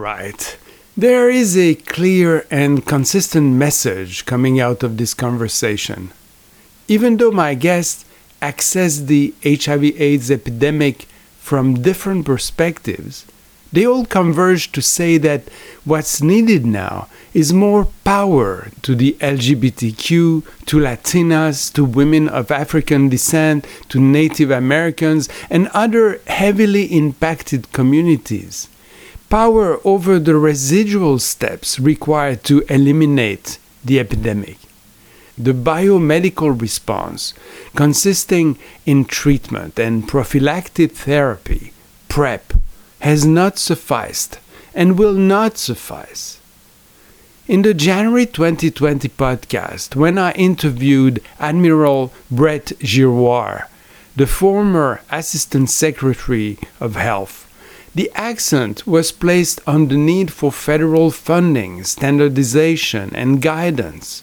Right. 0.07 0.57
There 0.95 1.29
is 1.29 1.57
a 1.57 1.75
clear 1.75 2.31
and 2.49 2.85
consistent 2.95 3.49
message 3.65 4.13
coming 4.25 4.55
out 4.67 4.81
of 4.81 4.95
this 4.95 5.13
conversation. 5.13 6.01
Even 6.87 7.17
though 7.17 7.35
my 7.45 7.53
guests 7.55 8.05
access 8.41 8.93
the 8.99 9.33
HIV 9.43 9.83
AIDS 10.07 10.31
epidemic 10.31 10.95
from 11.49 11.81
different 11.89 12.25
perspectives, 12.25 13.25
they 13.73 13.85
all 13.85 14.05
converge 14.05 14.71
to 14.71 14.81
say 14.81 15.17
that 15.27 15.41
what's 15.83 16.21
needed 16.33 16.63
now 16.65 16.95
is 17.33 17.63
more 17.65 17.83
power 18.05 18.49
to 18.85 18.95
the 18.95 19.11
LGBTQ, 19.35 20.07
to 20.69 20.75
Latinas, 20.87 21.57
to 21.73 21.83
women 21.83 22.29
of 22.29 22.49
African 22.63 23.09
descent, 23.09 23.67
to 23.89 23.99
Native 23.99 24.51
Americans, 24.51 25.27
and 25.49 25.67
other 25.83 26.21
heavily 26.27 26.85
impacted 27.01 27.61
communities 27.73 28.69
power 29.29 29.79
over 29.83 30.19
the 30.19 30.35
residual 30.35 31.19
steps 31.19 31.79
required 31.79 32.43
to 32.45 32.61
eliminate 32.69 33.57
the 33.83 33.99
epidemic. 33.99 34.57
The 35.37 35.53
biomedical 35.53 36.59
response, 36.59 37.33
consisting 37.75 38.57
in 38.85 39.05
treatment 39.05 39.77
and 39.77 40.07
prophylactic 40.07 40.93
therapy, 40.93 41.73
PrEP, 42.09 42.53
has 43.01 43.25
not 43.25 43.59
sufficed 43.59 44.39
and 44.73 44.97
will 44.97 45.13
not 45.13 45.57
suffice. 45.57 46.39
In 47.47 47.61
the 47.61 47.73
January 47.73 48.25
2020 48.25 49.07
podcast, 49.09 49.95
when 49.95 50.17
I 50.17 50.31
interviewed 50.33 51.21
Admiral 51.39 52.11
Brett 52.29 52.73
Giroir, 52.79 53.67
the 54.15 54.27
former 54.27 55.01
Assistant 55.11 55.69
Secretary 55.69 56.57
of 56.81 56.95
Health 56.95 57.46
the 57.97 58.11
accent 58.13 58.85
was 58.85 59.11
placed 59.11 59.59
on 59.65 59.87
the 59.87 59.97
need 59.97 60.31
for 60.31 60.51
federal 60.51 61.09
funding, 61.09 61.83
standardization, 61.83 63.09
and 63.15 63.41
guidance. 63.41 64.21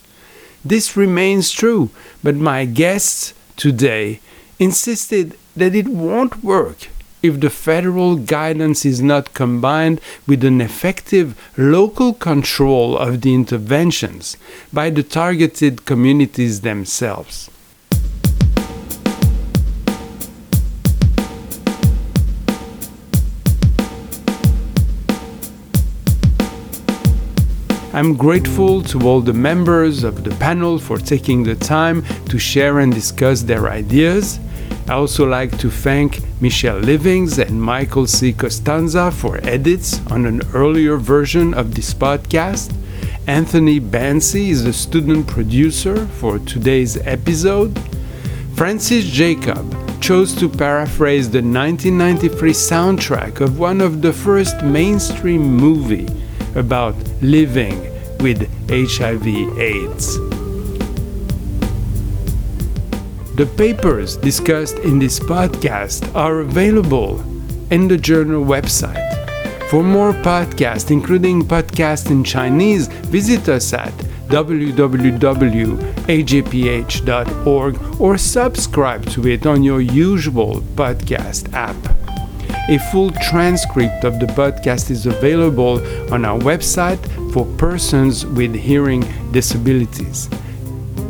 This 0.65 0.97
remains 0.97 1.51
true, 1.51 1.91
but 2.23 2.37
my 2.37 2.67
guests 2.67 3.35
today 3.57 4.21
insisted 4.61 5.37
that 5.57 5.75
it 5.75 5.89
won't 5.89 6.45
work 6.45 6.87
if 7.21 7.41
the 7.41 7.51
federal 7.51 8.15
guidance 8.15 8.85
is 8.85 9.03
not 9.03 9.35
combined 9.35 10.01
with 10.25 10.45
an 10.45 10.61
effective 10.61 11.35
local 11.57 12.13
control 12.13 12.97
of 12.97 13.23
the 13.23 13.35
interventions 13.35 14.37
by 14.73 14.89
the 14.89 15.03
targeted 15.03 15.85
communities 15.85 16.61
themselves. 16.61 17.51
I'm 27.95 28.17
grateful 28.17 28.83
to 28.83 29.07
all 29.07 29.21
the 29.21 29.33
members 29.33 30.03
of 30.03 30.25
the 30.25 30.35
panel 30.35 30.81
for 30.81 30.99
taking 30.99 31.45
the 31.45 31.55
time 31.55 32.05
to 32.29 32.41
share 32.41 32.81
and 32.81 32.93
discuss 32.93 33.43
their 33.43 33.69
ideas. 33.69 34.41
I 34.89 34.95
also 34.95 35.25
like 35.29 35.57
to 35.59 35.71
thank 35.71 36.21
Michelle 36.41 36.81
Livings 36.81 37.39
and 37.39 37.63
Michael 37.63 38.09
C. 38.09 38.33
Costanza 38.33 39.13
for 39.13 39.39
edits 39.45 40.05
on 40.09 40.27
an 40.27 40.43
earlier 40.55 40.97
version 40.97 41.55
of 41.55 41.77
this 41.77 41.95
podcast. 41.95 42.75
Anthony 43.29 43.79
Bancy 43.79 44.49
is 44.49 44.65
the 44.65 44.73
student 44.73 45.29
producer 45.29 46.05
for 46.19 46.41
today's 46.41 46.97
episode. 47.07 47.81
Francis 48.57 49.05
Jacob 49.05 49.73
chose 50.01 50.35
to 50.35 50.49
paraphrase 50.49 51.31
the 51.31 51.39
1993 51.39 52.51
soundtrack 52.51 53.41
of 53.41 53.61
one 53.61 53.81
of 53.81 54.03
the 54.03 54.13
first 54.13 54.65
mainstream 54.65 55.43
movie 55.43 56.09
about 56.57 56.97
living 57.31 57.81
with 58.21 58.49
HIV/AIDS. 58.69 60.19
The 63.37 63.47
papers 63.57 64.17
discussed 64.17 64.79
in 64.79 64.99
this 64.99 65.19
podcast 65.19 66.15
are 66.15 66.41
available 66.41 67.21
in 67.71 67.89
the 67.89 67.97
journal 67.97 68.45
website. 68.45 69.11
For 69.71 69.83
more 69.83 70.13
podcasts, 70.13 70.91
including 70.91 71.43
podcasts 71.43 72.11
in 72.11 72.23
Chinese, 72.23 72.87
visit 73.11 73.49
us 73.49 73.73
at 73.73 73.93
www.ajph.org 74.29 75.61
or 78.01 78.19
subscribe 78.19 79.07
to 79.07 79.27
it 79.29 79.47
on 79.47 79.63
your 79.63 79.81
usual 79.81 80.61
podcast 80.77 81.53
app. 81.53 81.94
A 82.67 82.79
full 82.79 83.11
transcript 83.11 84.05
of 84.05 84.19
the 84.19 84.25
podcast 84.25 84.91
is 84.91 85.05
available 85.05 85.81
on 86.11 86.25
our 86.25 86.39
website 86.39 86.99
for 87.31 87.45
persons 87.59 88.25
with 88.25 88.55
hearing 88.55 89.05
disabilities. 89.33 90.31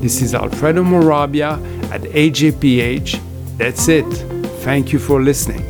This 0.01 0.21
is 0.21 0.35
Alfredo 0.35 0.83
Morabia 0.83 1.53
at 1.93 2.01
AJPH. 2.01 3.21
That's 3.57 3.87
it. 3.87 4.11
Thank 4.65 4.93
you 4.93 4.99
for 4.99 5.23
listening. 5.23 5.65